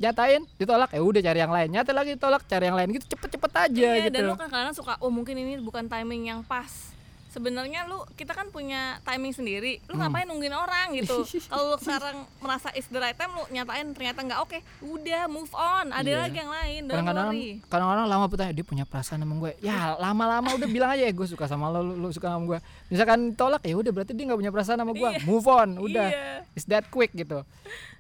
[0.01, 1.69] nyatain ditolak ya udah cari yang lain.
[1.77, 4.17] Nyatain lagi ditolak cari yang lain gitu cepet-cepet aja iya, gitu.
[4.17, 6.97] dan lu kan kadang suka oh mungkin ini bukan timing yang pas
[7.31, 9.79] sebenarnya lu kita kan punya timing sendiri.
[9.87, 10.03] Lu Hmm.
[10.05, 11.23] ngapain nungguin orang gitu?
[11.51, 15.51] Kalau lu sekarang merasa is the right time lu nyatain ternyata nggak oke udah move
[15.53, 15.91] on.
[15.91, 16.19] Ada Iya.
[16.21, 17.29] lagi yang lain kadang-kadang
[17.65, 19.53] kadang-kadang lama bertanya dia punya perasaan sama gue.
[19.61, 22.59] Ya lama-lama udah bilang aja ya gue suka sama lo lu, lu suka sama gue.
[22.89, 25.11] Misalkan tolak ya udah berarti dia nggak punya perasaan sama gue.
[25.11, 25.23] Iya.
[25.23, 26.09] move on udah.
[26.09, 26.43] Iya.
[26.53, 27.47] it's that quick gitu.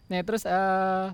[0.06, 1.06] Nah terus eh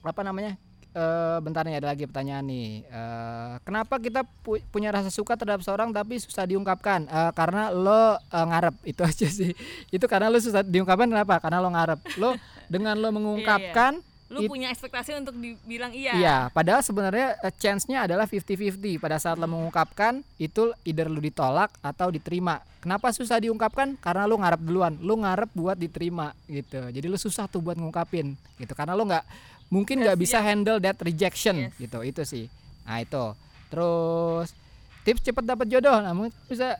[0.00, 0.56] apa namanya
[0.90, 5.62] eh bentar nih ada lagi pertanyaan nih Eh, kenapa kita pu- punya rasa suka terhadap
[5.62, 9.54] seorang tapi susah diungkapkan Eh, karena lo eh, ngarep itu aja sih
[9.88, 12.34] itu karena lo susah diungkapkan kenapa karena lo ngarep lo
[12.66, 18.30] dengan lo mengungkapkan lu It- punya ekspektasi untuk dibilang iya Iya, padahal sebenarnya chance-nya adalah
[18.30, 19.02] 50-50.
[19.02, 22.62] Pada saat lo mengungkapkan, itu either lu ditolak atau diterima.
[22.78, 23.98] Kenapa susah diungkapkan?
[23.98, 24.94] Karena lu ngarep duluan.
[25.02, 26.78] Lu ngarep buat diterima gitu.
[26.78, 28.70] Jadi lu susah tuh buat ngungkapin gitu.
[28.70, 29.26] Karena lu nggak
[29.70, 31.74] mungkin Nggak bisa handle that rejection Yes.
[31.78, 32.02] gitu.
[32.02, 32.50] Itu sih.
[32.84, 33.24] Nah, itu.
[33.70, 34.50] Terus
[35.06, 35.94] tips cepet dapat jodoh.
[36.02, 36.76] Namun bisa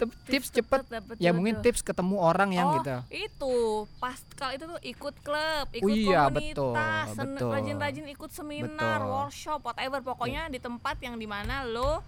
[0.00, 1.64] tep- tips cepet dapet ya mungkin jodoh.
[1.68, 2.96] tips ketemu orang yang oh, gitu.
[3.12, 3.54] itu
[4.00, 9.12] pas kalau itu tuh ikut klub, ikut Oh iya, komunitas, betul, rajin-rajin ikut seminar, Betul.
[9.12, 12.00] workshop, whatever, pokoknya di tempat yang di mana lo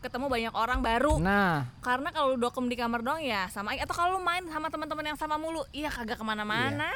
[0.00, 1.18] ketemu banyak orang baru.
[1.20, 5.12] Nah, Karena kalau lu dokem di kamar doang ya sama atau kalau main sama teman-teman
[5.12, 6.88] yang sama mulu, iya kagak ke mana-mana.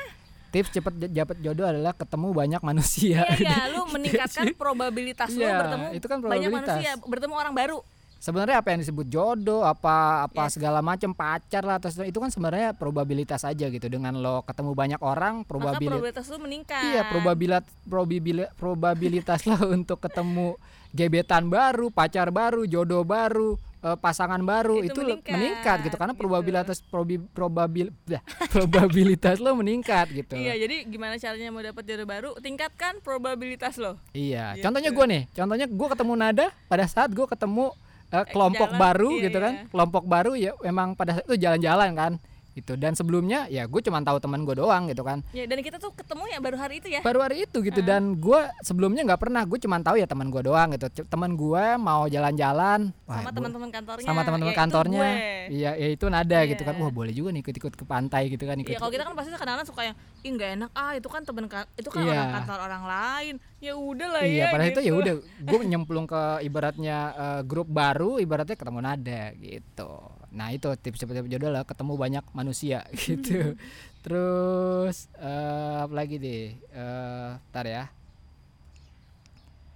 [0.55, 3.26] Tips cepet dapat jodoh adalah ketemu banyak manusia.
[3.26, 6.68] Iya, iya, lu meningkatkan probabilitas lu Iya, bertemu itu kan banyak probabilitas.
[6.70, 7.80] manusia, bertemu orang baru.
[8.16, 10.57] sebenarnya apa yang disebut jodoh apa apa Yes.
[10.57, 14.96] segala macam pacar lah atau itu kan sebenarnya probabilitas aja gitu dengan lo ketemu banyak
[14.98, 16.82] orang Maka probabilitas probabilitas lu meningkat.
[16.86, 20.57] iya probabilitas probabilitas probabilitas lo untuk ketemu
[20.90, 26.14] gebetan baru pacar baru jodoh baru eh, pasangan baru Itu itu, meningkat, meningkat gitu karena
[26.16, 26.22] gitu.
[26.24, 28.24] probabilitas probi, probabil dah,
[28.55, 32.30] probabilitas lo meningkat gitu Iya, jadi gimana caranya mau dapat jodoh baru?
[32.41, 34.01] Tingkatkan probabilitas lo.
[34.16, 34.64] Iya, Gitu.
[34.64, 37.70] contohnya gue nih, contohnya gue ketemu Nada pada saat gue ketemu
[38.11, 39.66] eh, kelompok jalan, baru iya, gitu kan, iya.
[39.68, 42.12] kelompok baru ya memang pada saat itu jalan-jalan kan,
[42.55, 42.74] gitu.
[42.74, 45.20] Dan sebelumnya ya gue cuma tahu teman gue doang gitu kan.
[45.30, 47.00] Ya dan kita tuh ketemu ya baru hari itu ya?
[47.00, 47.80] Baru hari itu gitu.
[47.80, 49.42] Dan gue sebelumnya nggak pernah.
[49.42, 50.86] Gue cuma tahu ya teman gue doang gitu.
[51.05, 52.94] Teman gue mau jalan-jalan.
[53.05, 55.09] Sama teman-teman kantornya sama teman-teman ya kantornya.
[55.46, 56.72] iya ya itu nada gitu kan.
[56.72, 56.80] Iya.
[56.80, 59.30] wah boleh juga nih ikut-ikut ke pantai gitu kan ikut Ya kalau kita kan pasti
[59.30, 60.70] kadang-kadang suka yang ih nggak enak.
[60.72, 62.12] Ah itu kan temen ka- itu kan Iya.
[62.12, 63.34] orang kantor orang lain.
[63.59, 65.00] Ya udah lah iya ya padahal itu ya gitu.
[65.00, 65.14] udah.
[65.42, 69.90] Gue nyemplung ke ibaratnya eh, grup baru ibaratnya ketemu nada gitu
[70.35, 73.55] nah itu tips tips jodoh lah ketemu banyak manusia gitu.
[74.03, 76.59] Terus eh apa lagi deh?
[76.59, 77.89] Eh tar ya.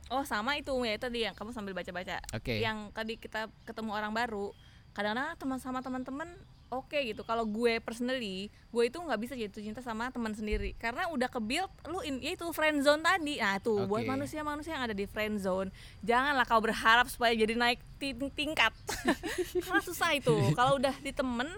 [0.09, 2.19] Oh sama itu ya itu tadi yang kamu sambil baca-baca.
[2.35, 2.59] Oke.
[2.59, 4.53] Yang tadi kita ketemu orang baru
[4.97, 6.29] kadang-kadang teman sama teman-teman
[6.69, 7.25] oke gitu.
[7.25, 10.77] Kalau gue personally gue itu nggak bisa jatuh cinta sama teman sendiri.
[10.77, 13.41] Karena udah ke build lu in, ya itu friend zone tadi.
[13.41, 14.11] Nah tuh buat Oke.
[14.13, 15.69] manusia-manusia yang ada di friend zone
[16.05, 18.73] janganlah kau berharap supaya jadi naik ting- tingkat.
[19.65, 20.35] Karena susah itu.
[20.53, 21.49] Kalau udah di temen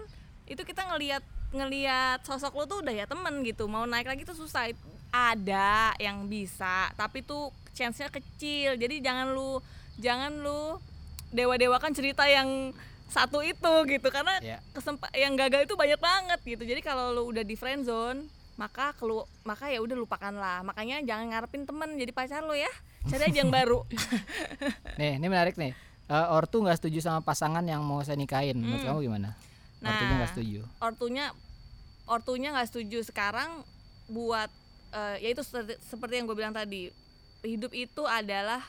[0.47, 3.67] itu kita ngelihat ngelihat sosok lu tuh udah ya temen gitu.
[3.67, 4.71] Mau naik lagi tuh susah.
[5.11, 8.79] Ada yang bisa tapi tuh chance-nya kecil.
[8.79, 9.59] Jadi jangan lu
[9.99, 10.79] jangan lu
[11.31, 12.75] dewa-dewakan cerita yang
[13.11, 16.63] satu itu gitu karena ya kesempat yang gagal itu banyak banget gitu.
[16.63, 21.27] Jadi kalau lu udah di friend zone maka kelu maka ya udah lupakanlah makanya jangan
[21.29, 22.71] ngarepin temen jadi pacar lo ya.
[23.03, 23.83] Cari aja yang baru.
[24.95, 25.73] Nih ini menarik nih.
[26.07, 28.55] Eh, ortu nggak setuju sama pasangan yang mau saya nikahin.
[28.55, 28.89] Menurut Hmm.
[28.89, 29.29] kamu gimana?
[29.81, 29.89] Nah.
[29.89, 30.59] ortunya nggak setuju.
[30.79, 31.25] ortunya
[32.05, 32.99] ortunya nggak setuju.
[33.01, 33.63] Sekarang
[34.07, 34.51] buat
[34.91, 36.91] eh, ya itu seperti, seperti yang gue bilang tadi
[37.41, 38.61] hidup itu adalah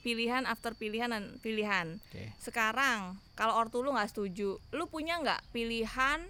[0.00, 1.98] pilihan after pilihan dan pilihan.
[2.10, 2.32] Oke.
[2.38, 6.22] Sekarang kalau ortu lu nggak setuju lu punya nggak pilihan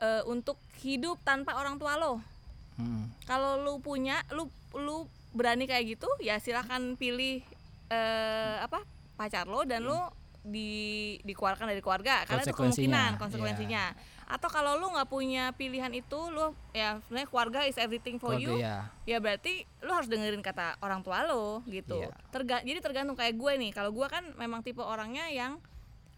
[0.00, 2.20] eh, untuk hidup tanpa orang tua lo?
[2.78, 3.10] Hmm.
[3.26, 4.46] kalau lu punya lu
[4.78, 7.42] lu berani kayak gitu ya silahkan pilih
[7.90, 8.86] eh, apa
[9.18, 9.98] pacar lo dan lu
[10.46, 13.18] di dikeluarkan dari keluarga karena itu kemungkinan iya.
[13.18, 13.84] konsekuensinya
[14.28, 18.44] atau kalau lu nggak punya pilihan itu lu ya sebenarnya keluarga is everything for Keluarga
[18.44, 18.76] you ya
[19.08, 22.04] ya berarti lu harus dengerin kata orang tua lo gitu.
[22.04, 22.12] Iya.
[22.28, 25.56] Terga- jadi tergantung kayak gue nih kalau gue kan memang tipe orangnya yang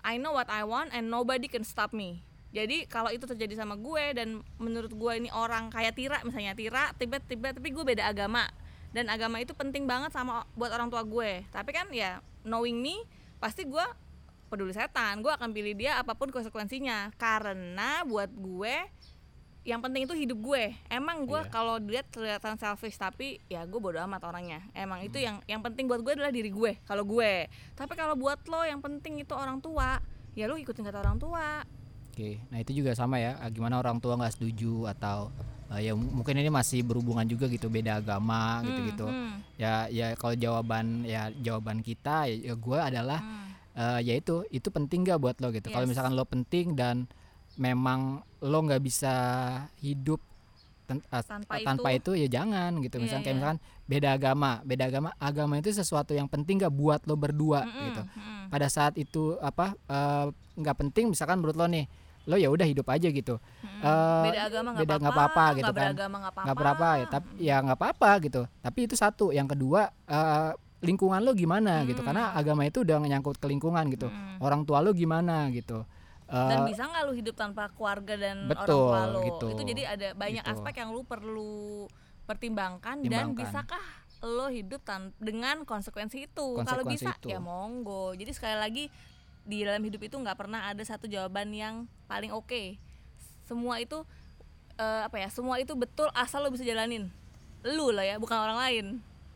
[0.02, 2.18] I know what I want and nobody can stop me.
[2.50, 6.90] Jadi kalau itu terjadi sama gue dan menurut gue ini orang kayak Tira misalnya Tira
[6.98, 8.50] tiba-tiba tapi gue beda agama.
[8.90, 11.46] Dan agama itu penting banget sama buat orang tua gue.
[11.54, 13.06] Tapi kan ya knowing me
[13.38, 13.86] pasti gue
[14.50, 18.74] peduli setan gue akan pilih dia apa pun konsekuensinya karena buat gue
[19.60, 21.52] yang penting itu hidup gue emang gue Iya.
[21.52, 25.84] kalau dilihat kelihatan selfish tapi ya gue bodo amat orangnya emang itu yang yang penting
[25.84, 27.44] buat gue adalah diri gue kalau gue
[27.76, 30.00] tapi kalau buat lo yang penting itu orang tua
[30.32, 31.62] ya lo ikutin kata orang tua
[32.10, 33.38] Oke, nah itu juga sama ya.
[33.48, 35.30] Gimana orang tua nggak setuju atau
[35.70, 39.06] eh, ya mungkin ini masih berhubungan juga gitu beda agama gitu-gitu.
[39.06, 43.59] Hmm, hmm, Ya ya kalau jawaban ya jawaban kita ya, gue adalah hmm.
[43.72, 45.68] Eh, ya itu itu penting gak buat lo gitu.
[45.68, 45.92] Kalau Yes.
[45.92, 47.06] misalkan lo penting dan
[47.54, 48.00] memang
[48.40, 49.14] lo nggak bisa
[49.78, 50.18] hidup
[50.88, 52.18] eh, Tanpa tanpa itu.
[52.18, 52.98] ya jangan gitu.
[52.98, 53.38] Iya, Misalkan kayak iya.
[53.38, 57.84] misalkan beda agama, beda agama, agama itu sesuatu yang penting gak buat lo berdua Mm-mm,
[57.86, 58.02] gitu.
[58.02, 58.50] mm-mm.
[58.50, 61.86] Pada saat itu apa eh, nggak penting misalkan menurut lo nih
[62.28, 63.38] lo ya udah hidup aja gitu.
[63.62, 65.92] Eh, beda agama nggak beda apa-apa, gitu nggak kan.
[65.94, 69.88] nggak apa-apa nggak berapa ya tapi ya nggak apa-apa gitu tapi itu satu yang kedua
[70.04, 70.50] eh,
[70.80, 72.08] lingkungan lo gimana gitu Hmm.
[72.08, 74.40] karena agama itu udah nyangkut ke lingkungan gitu Mm.
[74.40, 75.84] orang tua lo gimana gitu
[76.24, 79.46] dan Eh, bisa nggak lu hidup tanpa keluarga dan betul, orang tua lo gitu.
[79.50, 80.52] itu jadi ada banyak Gitu.
[80.54, 81.84] aspek yang lu perlu
[82.24, 83.82] pertimbangkan dan bisakah
[84.22, 87.28] lo hidup tan dengan konsekuensi itu kalau bisa itu.
[87.28, 88.84] ya monggo jadi sekali lagi
[89.42, 91.74] di dalam hidup itu nggak pernah ada satu jawaban yang
[92.06, 92.76] paling oke
[93.42, 94.04] semua itu
[94.76, 97.08] eh, apa ya semua itu betul asal lo bisa jalanin
[97.60, 98.86] lu lah ya bukan orang lain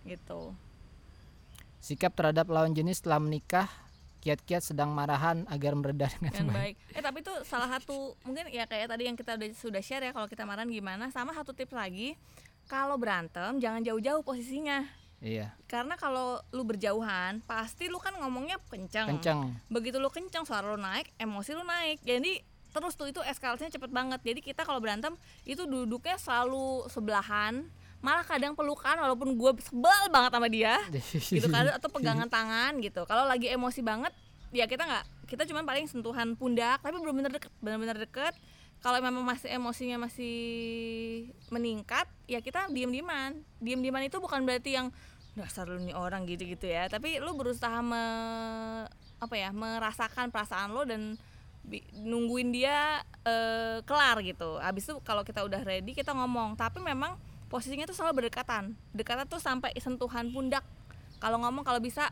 [0.05, 0.53] gitu
[1.85, 3.69] sikap terhadap lawan jenis setelah menikah
[4.25, 6.81] kiat-kiat sedang marahan agar mereda dengan yang baik.
[6.81, 6.97] baik.
[6.97, 10.17] Eh tapi itu salah satu mungkin ya kayak tadi yang kita udah sudah share ya
[10.17, 11.13] kalau kita marah gimana.
[11.13, 12.17] Sama satu tips lagi,
[12.65, 14.89] kalau berantem jangan jauh-jauh posisinya.
[15.25, 19.09] Iya, Karena kalau lu berjauhan, pasti lu kan ngomongnya kencang.
[19.09, 19.57] kenceng.
[19.73, 22.05] Begitu lu kencang suara lu naik, emosi lu naik.
[22.05, 22.45] Jadi
[22.77, 24.21] terus tuh itu eskalasinya cepet banget.
[24.21, 25.17] Jadi kita kalau berantem
[25.49, 27.65] itu duduknya selalu sebelahan.
[28.05, 30.77] Malah kadang pelukan walaupun gue sebel banget sama dia
[31.41, 33.09] gitu kan atau pegangan tangan gitu.
[33.09, 34.13] Kalau lagi emosi banget
[34.53, 38.37] ya kita nggak kita cuma paling sentuhan pundak tapi benar-benar deket benar-benar deket.
[38.85, 40.37] Kalau memang masih emosinya masih
[41.49, 43.41] meningkat ya kita diem-dieman.
[43.65, 44.93] Diem-dieman itu bukan berarti yang
[45.35, 46.87] dasar lu nih orang gitu-gitu ya.
[46.93, 48.05] Tapi lu berusaha me,
[49.19, 51.17] apa ya merasakan perasaan lo dan
[51.97, 54.61] nungguin dia eh, kelar gitu.
[54.61, 56.55] Habis itu kalau kita udah ready kita ngomong.
[56.55, 57.19] Tapi memang
[57.55, 58.75] posisinya tuh selalu berdekatan.
[58.91, 60.67] Dekatan tuh sampai sentuhan pundak.
[61.17, 62.11] Kalau ngomong kalau bisa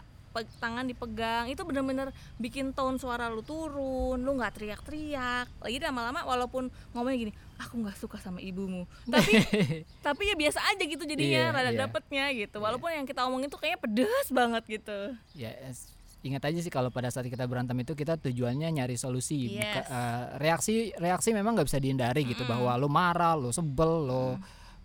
[0.57, 1.51] tangan dipegang.
[1.51, 5.51] Itu bener-bener bikin tone suara lu turun lu nggak teriak-teriak.
[5.59, 8.87] Lagi lama-lama walaupun ngomongnya gini aku nggak suka sama ibumu.
[9.05, 9.33] Tapi
[10.07, 11.81] tapi ya biasa aja gitu jadinya Iya, rada iya.
[11.83, 12.57] dapetnya gitu.
[12.57, 14.99] Walaupun yang kita omongin tuh kayaknya pedes banget gitu.
[15.35, 15.91] Ya es-
[16.23, 19.53] ingat aja sih kalau pada saat kita berantem itu kita tujuannya nyari solusi.
[19.53, 19.91] Buka- Yes.
[19.91, 24.39] eh, reaksi reaksi memang nggak bisa dihindari gitu bahwa lo marah lo sebel lo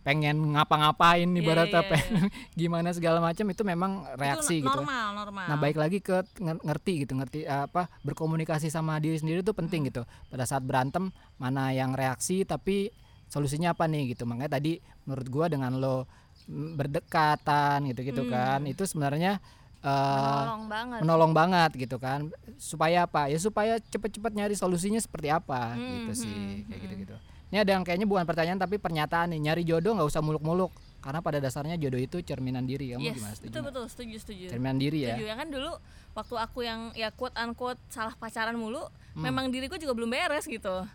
[0.08, 2.24] pengen ngapa-ngapain Iya, ibaratnya iya, pengen
[2.64, 6.64] gimana segala macam itu memang itu reaksi gitu normal normal Nah, baik lagi ke nger-
[6.64, 9.90] ngerti gitu, ngerti eh, apa berkomunikasi sama diri sendiri itu penting Hmm.
[9.92, 10.02] gitu.
[10.28, 12.88] Pada saat berantem mana yang reaksi tapi
[13.28, 14.24] solusinya apa nih gitu.
[14.24, 16.08] Makanya tadi menurut gua dengan lo
[16.48, 18.32] mm, berdekatan gitu-gitu Hmm.
[18.32, 19.40] kan, itu sebenarnya
[19.84, 22.28] eh, menolong banget menolong banget gitu kan.
[22.56, 23.28] Supaya apa?
[23.28, 27.37] Ya supaya cepet-cepet nyari solusinya seperti apa Hmm, gitu hmm, sih, kayak hmm.
[27.48, 30.68] Ini ada yang kayaknya bukan pertanyaan tapi pernyataan nih, nyari jodoh nggak usah muluk-muluk
[30.98, 32.92] karena pada dasarnya jodoh itu cerminan diri.
[32.92, 33.48] Kamu yes gimana setuju?
[33.50, 35.14] betul betul setuju setuju Cerminan diri ya.
[35.14, 35.72] setuju ya kan dulu
[36.14, 39.26] waktu aku yang ya quote unquote salah pacaran mulu Hmm.
[39.26, 40.86] memang diriku juga belum beres gitu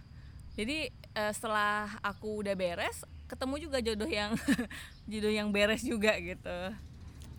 [0.53, 4.30] jadi eh, setelah aku udah beres ketemu juga jodoh yang
[5.11, 6.59] jodoh yang beres juga gitu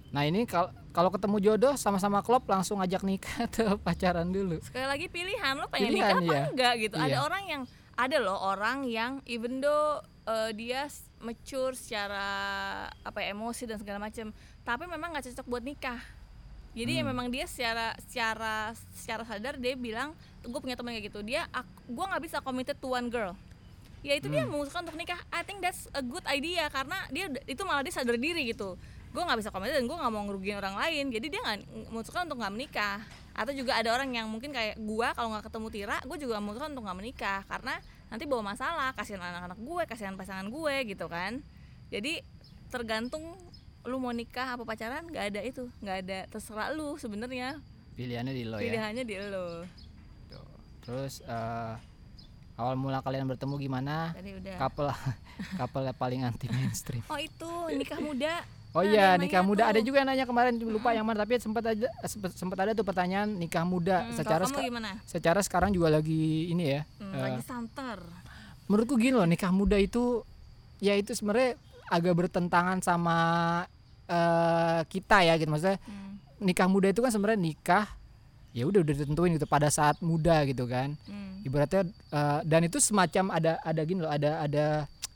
[0.09, 4.59] Nah ini kalau kalau ketemu jodoh sama-sama klop langsung ajak nikah atau pacaran dulu.
[4.59, 6.43] sekali lagi pilihan lo pengen Pilihan, nikah apa iya.
[6.49, 7.19] enggak gitu ada Iya.
[7.21, 7.61] orang yang
[7.93, 10.87] ada loh orang yang even though eh, dia
[11.19, 12.25] mature secara
[12.89, 14.31] apa ya, emosi dan segala macam
[14.63, 15.99] tapi memang nggak cocok buat nikah.
[16.73, 17.13] Jadi ya Hmm.
[17.13, 21.21] memang dia secara secara secara sadar dia bilang gue punya teman kayak gitu.
[21.21, 21.45] Dia
[21.85, 23.37] gue nggak bisa committed to one girl.
[24.01, 24.51] Ya itu dia Hmm.
[24.57, 25.21] memutuskan untuk nikah.
[25.29, 28.73] I think that's a good idea karena dia itu malah dia sadar diri gitu.
[29.13, 31.13] Gue nggak bisa committed dan gue nggak mau ngerugiin orang lain.
[31.13, 31.57] Jadi dia nggak
[31.93, 32.97] memutuskan untuk nggak menikah
[33.33, 36.69] atau juga ada orang yang mungkin kayak gue kalau nggak ketemu Tira gue juga memutuskan
[36.77, 37.81] untuk nggak menikah karena
[38.13, 41.41] nanti bawa masalah kasihan anak-anak gue kasihan pasangan gue gitu kan
[41.89, 42.21] jadi
[42.69, 43.33] tergantung
[43.83, 47.57] lu mau nikah apa pacaran nggak ada itu nggak ada terserah lu sebenarnya
[47.93, 48.63] Pilihannya di lo ya.
[48.69, 49.65] pilihannya di lo
[50.29, 50.45] Tuh.
[50.85, 51.73] Terus eh,
[52.57, 54.13] awal mula kalian bertemu gimana?
[54.13, 54.89] tadi udah Couple
[55.59, 57.01] couple yang paling anti mainstream.
[57.09, 59.61] oh itu nikah muda Oh Nah, iya yang nikah muda.
[59.61, 59.69] Tuh.
[59.69, 61.87] ada juga yang nanya kemarin lupa yang mana tapi sempat ada
[62.33, 64.01] sempat, ada tuh pertanyaan nikah muda.
[64.03, 64.97] Hmm, secara seka- gimana?
[65.05, 66.81] secara sekarang juga lagi ini ya.
[66.97, 67.99] Hmm, eh, lagi santer.
[68.63, 70.23] menurutku gini loh nikah muda itu
[70.79, 71.53] ya itu sebenarnya
[71.87, 73.17] agak bertentangan sama
[74.03, 75.47] eh, kita ya gitu.
[75.47, 77.85] Maksudnya Hmm, nikah muda itu kan sebenarnya nikah
[78.51, 80.97] ya udah udah ditentuin gitu pada saat muda gitu kan.
[81.03, 81.41] Hmm.
[81.41, 84.65] ibaratnya eh, dan itu semacam ada ada gini loh ada ada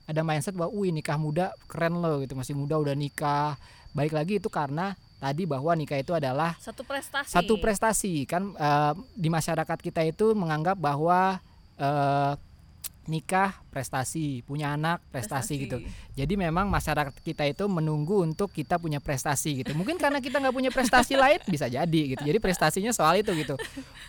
[0.08, 2.34] ada mindset bahwa wih nikah muda keren loh gitu.
[2.34, 3.60] Masih muda udah nikah.
[3.92, 7.32] Baik lagi itu karena tadi bahwa nikah itu adalah satu prestasi.
[7.36, 8.14] satu prestasi.
[8.24, 11.44] Kan eh, di masyarakat kita itu menganggap bahwa
[11.76, 12.34] eh,
[13.08, 15.80] nikah prestasi punya anak prestasi, gitu.
[16.14, 19.72] Jadi memang masyarakat kita itu menunggu untuk kita punya prestasi gitu.
[19.74, 22.22] Mungkin karena kita nggak punya prestasi lain bisa jadi gitu.
[22.22, 23.56] Jadi prestasinya soal itu gitu.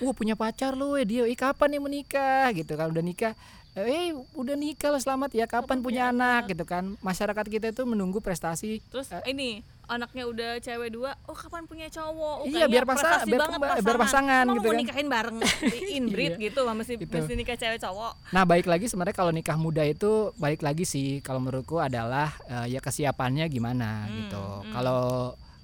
[0.02, 1.24] Wah punya pacar lu dia.
[1.30, 2.74] Eh kapan nih menikah gitu.
[2.74, 3.32] Kan udah nikah
[3.74, 8.18] eh udah nikah lo selamat ya kapan punya anak gitu kan masyarakat kita itu menunggu
[8.18, 13.24] prestasi terus ini anaknya udah cewek dua oh kapan punya cowok oh, Iya, biar pasang-
[13.24, 14.80] biar banget pemba- biar pasangan Emang gitu mau kan.
[14.82, 15.36] nikahin bareng
[15.96, 16.44] inbreed Iya.
[16.44, 17.08] gitu mesti Gitu.
[17.10, 21.20] mesti nikah cewek cowok Nah, baik lagi sebenarnya kalau nikah muda itu balik lagi sih
[21.20, 24.44] kalau menurutku adalah eh, ya kesiapannya gimana Hmm, gitu.
[24.60, 24.72] hmm.
[24.72, 25.02] Kalau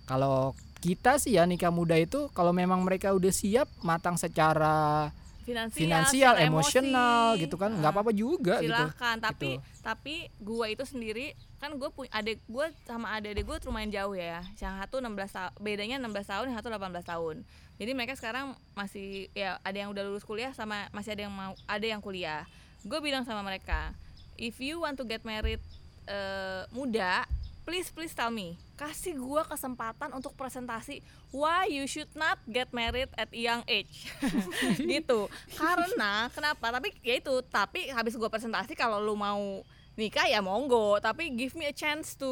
[0.05, 0.37] kalau
[0.79, 5.09] kita sih ya nikah muda itu kalau memang mereka udah siap matang secara
[5.45, 7.43] finansial, finansial, emosional emosi.
[7.45, 8.73] gitu kan, Nah, nggak apa-apa juga gitu.
[8.73, 9.81] silahkan tapi Gitu.
[9.81, 14.41] tapi gua itu sendiri kan gue punya adik gue sama adik-adik gue lumayan jauh ya
[14.55, 17.37] yang satu 16 tahun bedanya 16 tahun yang satu 18 tahun
[17.75, 21.57] jadi mereka sekarang masih ya ada yang udah lulus kuliah sama masih ada yang mau
[21.65, 22.45] ada yang kuliah
[22.81, 23.97] gue bilang sama mereka
[24.37, 25.61] if you want to get married
[26.05, 27.25] eh, muda
[27.65, 28.61] please please tell me.
[28.77, 31.01] Kasih gua kesempatan untuk presentasi
[31.33, 34.13] why you should not get married at young age.
[34.93, 35.27] Gitu.
[35.57, 36.71] Karena kenapa?
[36.79, 37.35] Tapi ya itu.
[37.49, 39.65] Tapi habis gua presentasi kalau lu mau
[39.97, 41.01] nikah ya monggo.
[41.01, 42.31] Tapi give me a chance to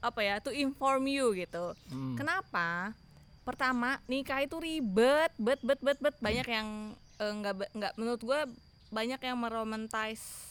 [0.00, 1.76] apa ya to inform you gitu.
[1.92, 2.16] Hmm.
[2.16, 2.96] kenapa?
[3.44, 6.16] Pertama nikah itu ribet bet bet bet bet.
[6.18, 8.40] Banyak yang eh, nggak be- nggak menurut gua
[8.88, 10.47] banyak yang meromantise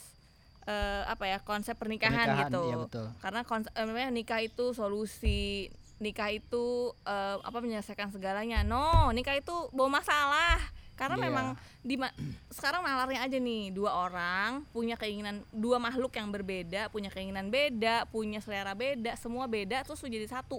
[0.68, 2.62] eh, apa ya konsep pernikahan, Pernikahan, gitu.
[2.68, 3.08] iya betul.
[3.18, 6.66] karena konsep eh, namanya nikah itu solusi nikah itu
[7.02, 8.62] eh, apa menyelesaikan segalanya.
[8.62, 10.60] No nikah itu bawa masalah.
[10.98, 11.26] Karena Iya.
[11.30, 11.48] memang
[11.82, 12.14] di ma-
[12.50, 18.10] sekarang nalarnya aja nih dua orang punya keinginan dua makhluk yang berbeda punya keinginan beda
[18.10, 20.58] punya selera beda semua beda terus jadi satu.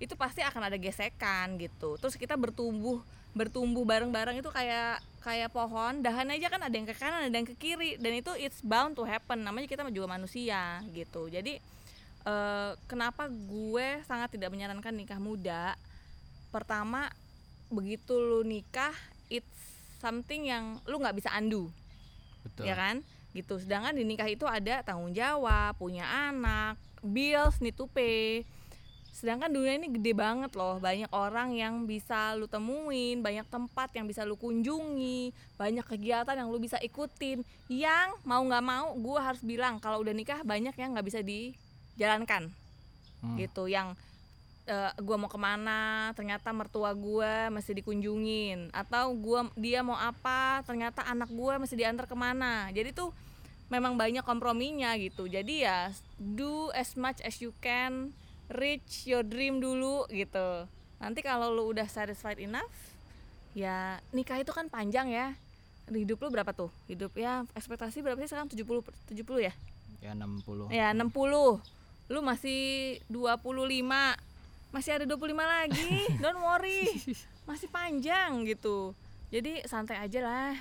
[0.00, 2.00] Itu pasti akan ada gesekan gitu.
[2.00, 3.04] Terus kita bertumbuh
[3.36, 7.44] bertumbuh bareng-bareng itu kayak kayak pohon dahan aja kan ada yang ke kanan ada yang
[7.44, 9.44] ke kiri dan itu it's bound to happen.
[9.44, 11.28] Namanya kita juga manusia gitu.
[11.28, 11.60] Jadi
[12.24, 15.76] eh, kenapa gue sangat tidak menyarankan nikah muda?
[16.48, 17.12] Pertama
[17.68, 18.94] begitu lu nikah
[19.28, 19.60] it's
[20.00, 21.68] something yang lu nggak bisa undo
[22.46, 22.64] betul.
[22.64, 23.04] Ya kan?
[23.36, 23.60] Gitu.
[23.60, 28.42] Sedangkan di nikah itu ada tanggung jawab punya anak bills need to pay
[29.18, 30.78] sedangkan dunia ini gede banget loh.
[30.78, 36.48] Banyak orang yang bisa lu temuin banyak tempat yang bisa lu kunjungi banyak kegiatan yang
[36.48, 40.94] lu bisa ikutin yang mau nggak mau gue harus bilang kalau udah nikah banyak yang
[40.94, 42.54] nggak bisa dijalankan.
[43.18, 43.34] Hmm.
[43.34, 43.98] gitu yang
[44.70, 50.62] eh, gua mau ke mana ternyata mertua gua masih dikunjungin atau gua dia mau apa
[50.62, 52.70] ternyata anak gua masih diantar ke mana.
[52.70, 53.10] Jadi tuh
[53.68, 55.26] memang banyak komprominya gitu.
[55.26, 58.14] Jadi ya do as much as you can
[58.52, 60.68] reach your dream dulu gitu.
[60.98, 62.72] Nanti kalau lu udah satisfied enough
[63.56, 65.36] ya nikah itu kan panjang ya.
[65.88, 66.68] Hidup lu berapa tuh?
[66.84, 68.48] Hidup ya ekspektasi berapa sih sekarang?
[68.52, 69.52] 70 70 ya?
[69.98, 71.60] Ya 60 Ya 60
[72.08, 73.84] Lu masih 25
[74.68, 75.92] Masih ada 25 lagi.
[76.22, 76.92] Don't worry.
[77.48, 78.92] Masih panjang gitu.
[79.32, 80.56] Jadi santai aja lah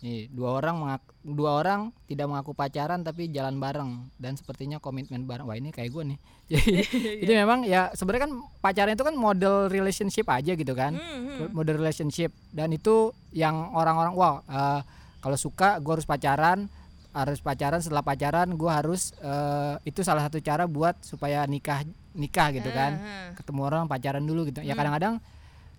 [0.00, 5.28] Nih, dua orang mengak- dua orang tidak mengaku pacaran tapi jalan bareng dan sepertinya komitmen
[5.28, 5.44] bareng.
[5.44, 6.18] Wah, ini kayak gue nih.
[6.50, 6.82] Jadi,
[7.22, 10.98] jadi memang ya sebenarnya kan pacaran itu kan model relationship aja gitu kan.
[10.98, 11.54] Hmm, hmm.
[11.54, 14.80] Model relationship dan itu yang orang-orang wah eh,
[15.20, 16.66] kalau suka gue harus pacaran,
[17.12, 22.50] harus pacaran setelah pacaran gue harus eh, itu salah satu cara buat supaya nikah nikah
[22.50, 22.98] gitu kan.
[22.98, 23.30] Hmm, hmm.
[23.38, 24.58] Ketemu orang pacaran dulu gitu.
[24.58, 24.80] Ya Hmm.
[24.82, 25.14] kadang-kadang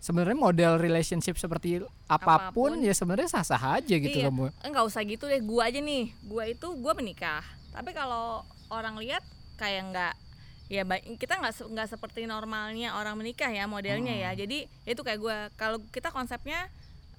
[0.02, 1.78] sebenarnya model relationship seperti
[2.10, 2.82] apa pun, Apa pun.
[2.82, 4.34] ya sebenarnya sah-sah aja gitu Iya.
[4.34, 4.49] loh.
[4.66, 6.10] Enggak usah gitu deh Gua aja nih.
[6.26, 7.45] Gua itu gua menikah.
[7.72, 9.22] Tapi kalau orang lihat
[9.62, 10.14] Kayak enggak
[10.72, 10.82] ya
[11.22, 14.34] kita nggak nggak seperti normalnya orang menikah ya modelnya ya.
[14.34, 15.38] Jadi itu kayak gua.
[15.54, 16.66] Kalau kita konsepnya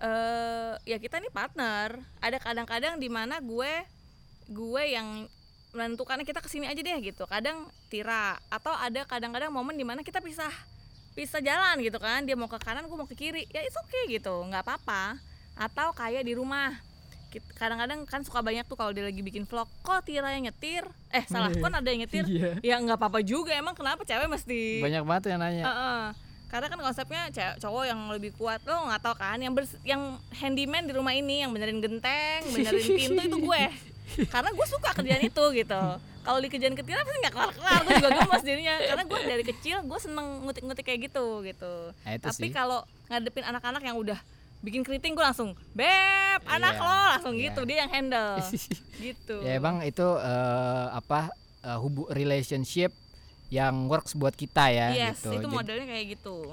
[0.03, 2.03] eh ya kita nih partner.
[2.19, 3.87] Ada kadang-kadang di mana gue
[4.51, 5.31] gue yang
[5.73, 7.23] menentukannya kita ke sini aja deh gitu.
[7.31, 8.43] Kadang Tira.
[8.51, 10.51] Atau ada kadang-kadang momen di mana kita pisah
[11.13, 13.45] pisah jalan gitu kan dia mau ke kanan gue mau ke kiri.
[13.47, 15.21] Ya it's okay gitu nggak apa-apa.
[15.55, 16.73] Atau kayak di rumah.
[17.55, 20.85] Kadang-kadang kan suka banyak tuh kalau dia lagi bikin vlog kok Tira yang nyetir?
[21.09, 22.25] Eh salah kan ada yang nyetir?
[22.25, 22.61] Iya.
[22.61, 23.53] ya nggak apa-apa juga.
[23.53, 25.65] Emang kenapa cewek mesti Banyak banget yang nanya.
[25.65, 26.05] Heeh.
[26.49, 28.61] karena kan konsepnya cewek cowok yang lebih kuat.
[28.63, 30.03] Lo nggak tahu kan yang bers- yang
[30.35, 33.63] handyman di rumah ini yang benerin genteng benerin pintu itu gue
[34.33, 35.83] karena gue suka kerjaan itu gitu.
[36.23, 38.75] Kalau di kerjaan kecil pasti nggak kelar kelar gue juga gemes jadinya.
[38.79, 41.75] Karena gue dari kecil gue seneng ngutik-ngutik kayak gitu gitu.
[42.07, 44.19] Nah, tapi kalau ngadepin anak-anak yang udah
[44.63, 47.51] bikin keriting gue langsung beb anak Iya, lo langsung iya.
[47.51, 47.61] gitu.
[47.67, 48.39] Dia yang handle.
[49.03, 49.37] Gitu.
[49.43, 51.35] Ya emang itu eh, apa
[51.67, 52.95] eh, hubu relationship
[53.51, 55.37] yang works buat kita ya yes gitu.
[55.37, 56.49] itu Jadi, modelnya kayak gitu.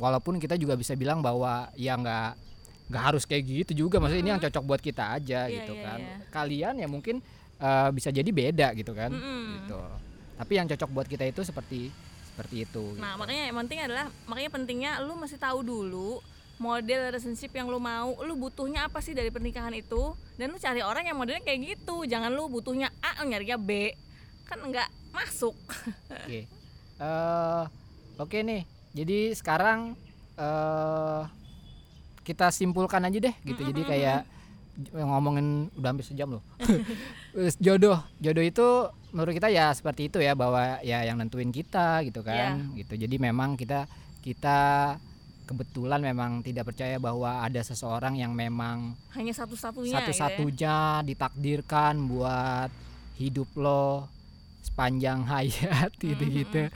[0.00, 2.49] Walaupun kita juga bisa bilang bahwa ya nggak
[2.90, 5.84] nggak harus kayak gitu juga maksudnya ini yang cocok buat kita aja Iya, gitu iya,
[5.86, 5.98] kan.
[6.02, 6.14] iya.
[6.34, 7.22] Kalian ya mungkin
[7.62, 9.14] eh, bisa jadi beda gitu kan.
[9.14, 9.62] Mm-mm.
[9.62, 9.78] Gitu.
[10.36, 11.94] Tapi yang cocok buat kita itu seperti
[12.34, 12.98] seperti itu.
[12.98, 13.20] Nah, gitu.
[13.22, 16.18] makanya yang penting adalah makanya pentingnya lu mesti tahu dulu
[16.60, 20.84] model relationship yang lu mau, lu butuhnya apa sih dari pernikahan itu dan lu cari
[20.84, 22.04] orang yang modelnya kayak gitu.
[22.04, 23.94] Jangan lu butuhnya A, nyarinya B.
[24.44, 25.56] Kan enggak masuk.
[26.12, 26.44] Oke.
[27.00, 27.64] Eh,
[28.20, 28.68] oke nih.
[28.92, 29.96] Jadi sekarang
[30.36, 31.22] eh
[32.30, 33.60] kita simpulkan aja deh gitu.
[33.66, 34.20] Jadi kayak
[34.94, 36.42] ngomongin udah hampir sejam loh.
[37.64, 38.66] Jodoh, jodoh itu
[39.14, 42.74] menurut kita ya seperti itu ya bahwa ya yang nentuin kita gitu kan.
[42.74, 42.94] Gitu.
[42.94, 43.90] Jadi memang kita
[44.22, 44.96] kita
[45.50, 49.98] kebetulan memang tidak percaya bahwa ada seseorang yang memang Hanya satu-satunya gitu ya.
[50.06, 52.70] satu-satunya ditakdirkan buat
[53.18, 54.06] hidup lo
[54.62, 56.70] sepanjang hayat gitu gitu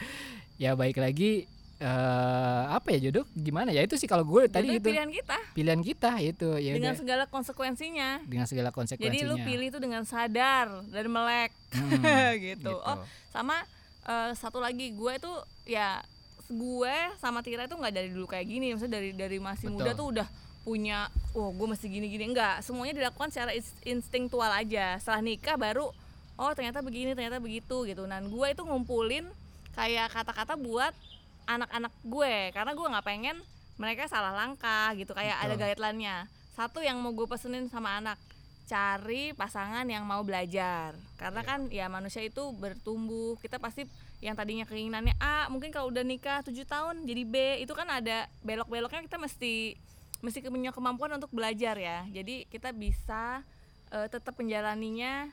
[0.58, 1.46] ya baik lagi
[1.84, 3.28] eh apa ya jodoh?
[3.36, 3.84] Gimana ya?
[3.84, 4.88] Itu sih kalau gue tadi itu.
[4.88, 5.36] pilihan kita.
[5.52, 8.24] Pilihan kita itu ya dengan udah, segala konsekuensinya.
[8.24, 11.52] dengan segala konsekuensinya Jadi lu pilih itu dengan sadar dan melek.
[11.76, 12.00] Hmm,
[12.40, 12.72] gitu.
[12.72, 12.74] gitu.
[12.80, 13.60] Oh, sama
[14.08, 15.36] eh, satu lagi gue tuh
[15.68, 16.00] ya
[16.48, 18.72] gue sama Tira itu nggak dari dulu kayak gini.
[18.72, 20.00] Maksudnya dari dari masih muda Betul.
[20.00, 20.28] tuh udah
[20.64, 24.96] punya oh gue mesti gini gini enggak semuanya dilakukan secara ins- instingtual aja.
[24.96, 25.92] Setelah nikah baru
[26.40, 28.08] oh ternyata begini ternyata begitu gitu.
[28.08, 29.28] Dan gue itu ngumpulin
[29.76, 30.96] kayak kata-kata buat
[31.44, 33.36] anak-anak gue karena gue nggak pengen
[33.74, 35.62] mereka salah langkah gitu kayak ada Betul.
[35.66, 36.16] guideline-nya.
[36.54, 38.18] Satu yang mau gue pesenin sama anak
[38.64, 40.96] cari pasangan yang mau belajar.
[41.20, 41.48] Karena Iya.
[41.48, 43.36] kan ya manusia itu bertumbuh.
[43.42, 43.84] Kita pasti
[44.24, 48.24] yang tadinya keinginannya A mungkin kalau udah nikah 7 tahun jadi B itu kan ada
[48.40, 49.76] belok-beloknya kita mesti
[50.24, 52.06] mesti punya kemampuan untuk belajar ya.
[52.08, 53.44] Jadi kita bisa
[53.92, 55.28] eh, tetap menjalaninya.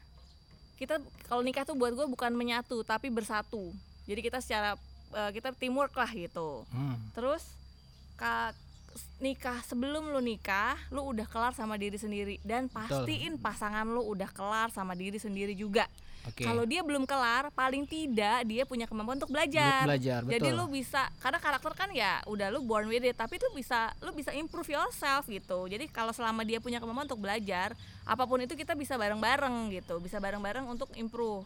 [0.76, 0.98] Kita
[1.30, 3.70] kalau nikah tuh buat gue bukan menyatu tapi bersatu.
[4.10, 4.76] Jadi kita secara
[5.14, 6.64] eh, kita teamwork lah gitu.
[6.68, 7.44] Hmm, terus
[8.14, 8.54] ka-
[8.92, 12.38] s- nikah sebelum lu nikah lu udah kelar sama diri sendiri.
[12.42, 15.88] Dan pastiin pasangan lu udah kelar sama diri sendiri juga.
[16.22, 16.46] Oke.
[16.46, 20.60] kalau dia belum kelar paling tidak dia punya kemampuan untuk Belum belajar belajar, jadi betul.
[20.62, 24.14] lu bisa karena karakter kan ya udah lu born with it tapi lu bisa lu
[24.14, 25.66] bisa improve yourself gitu.
[25.66, 27.74] Jadi kalau selama dia punya kemampuan untuk belajar
[28.06, 29.98] apa pun itu kita bisa bareng-bareng gitu.
[29.98, 31.42] Bisa bareng-bareng untuk improve.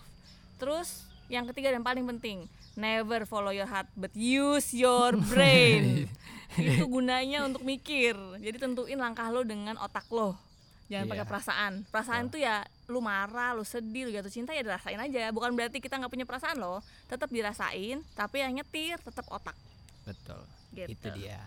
[0.58, 2.46] Terus yang ketiga dan paling penting
[2.76, 6.06] never follow your heart but use your brain
[6.60, 10.38] itu gunanya untuk mikir jadi tentuin langkah lo dengan otak lo
[10.86, 11.12] jangan Iya.
[11.18, 15.34] pakai perasaan perasaan tuh ya lu marah lu sedih lu jatuh cinta ya dirasain aja
[15.34, 19.58] bukan berarti kita nggak punya perasaan loh tetap dirasain tapi yang nyetir tetap otak
[20.06, 20.42] Betul.
[20.78, 20.94] Gitu.
[20.94, 21.42] Itu dia.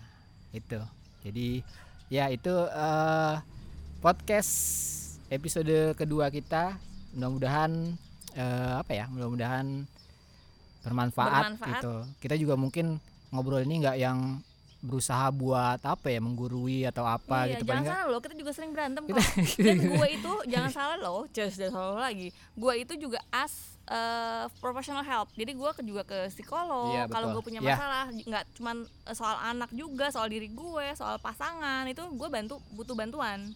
[0.51, 0.79] Itu.
[1.23, 1.63] Jadi
[2.11, 3.35] ya itu eh,
[4.03, 4.51] podcast
[5.31, 6.75] episode kedua kita.
[7.15, 7.95] Mudah-mudahan
[8.33, 9.05] eh, apa ya?
[9.07, 9.87] Mudah-mudahan
[10.79, 11.69] bermanfaat, Bermanfaat.
[11.81, 11.93] gitu.
[12.19, 12.97] Kita juga mungkin
[13.29, 14.39] ngobrol ini nggak yang
[14.79, 18.71] berusaha buat apa ya menggurui atau apa iya, gitu jangan salah loh kita juga sering
[18.71, 19.19] berantem kok
[19.67, 24.47] dan gue itu jangan salah loh just dan salah lagi gue itu juga as eh,
[24.63, 27.75] professional help jadi gue juga ke psikolog Iya, kalau gue punya Iya.
[27.75, 28.75] masalah nggak cuman
[29.11, 33.51] soal anak juga soal diri gue soal pasangan itu gue bantu butuh bantuan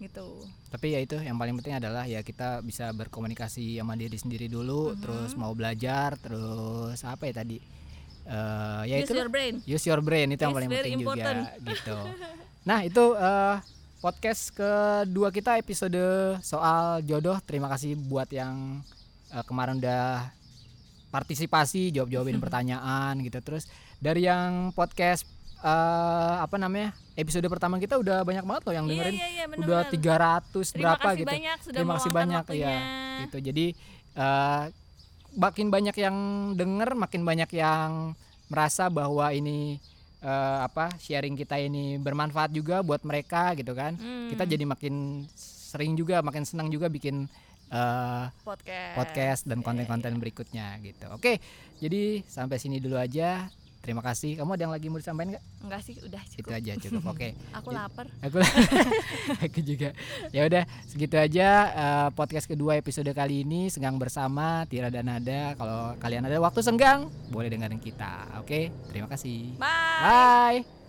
[0.00, 0.48] gitu.
[0.68, 4.92] Tapi ya itu yang paling penting adalah ya kita bisa berkomunikasi sama diri sendiri dulu
[4.92, 4.98] Mhm.
[4.98, 7.60] terus mau belajar terus apa ya tadi?
[8.24, 9.54] Eh, ya use itu your brain.
[9.62, 11.38] Use your brain itu yang It's paling very penting important.
[11.44, 11.96] juga gitu.
[12.60, 13.56] Nah itu eh,
[13.98, 16.00] podcast kedua kita episode
[16.40, 17.40] soal jodoh.
[17.40, 18.80] Terima kasih buat yang
[19.28, 20.28] eh, kemarin udah
[21.08, 23.40] partisipasi jawab jawabin pertanyaan gitu.
[23.40, 25.26] Terus dari yang podcast
[25.60, 29.14] eh, apa namanya episode pertama kita udah banyak banget loh yang iya dengerin.
[29.14, 29.82] iya iya bener, udah.
[29.92, 31.30] 300 terima berapa kasih gitu.
[31.30, 33.20] banyak sudah terima kasih banyak ya waktunya.
[33.24, 33.38] gitu.
[33.52, 33.66] Jadi
[34.16, 34.64] eh,
[35.30, 36.16] makin banyak yang
[36.58, 37.90] denger makin banyak yang
[38.50, 39.78] merasa bahwa ini
[40.20, 43.94] eh, apa sharing kita ini bermanfaat juga buat mereka gitu kan.
[44.00, 45.24] Hmm, kita jadi makin
[45.70, 47.30] sering juga makin senang juga bikin
[47.70, 48.94] eh, podcast.
[48.96, 51.06] podcast dan Iya, konten-konten berikutnya gitu.
[51.14, 51.38] Oke
[51.80, 53.48] jadi sampai sini dulu aja
[53.80, 54.38] terima kasih.
[54.40, 55.44] Kamu ada yang lagi mau disampaikan nggak?
[55.66, 57.02] Enggak sih udah itu cukup aja cukup.
[57.12, 57.28] Oke.
[57.58, 58.06] Aku lapar.
[58.24, 58.38] Aku
[59.44, 59.92] aku juga.
[60.30, 63.68] Ya udah segitu aja eh, podcast kedua episode kali ini.
[63.72, 65.56] Senggang bersama Tira dan Nada.
[65.56, 68.40] Kalau kalian ada waktu senggang boleh dengerin kita.
[68.40, 69.56] Oke terima kasih.
[69.58, 70.64] Bye.
[70.64, 70.79] Bye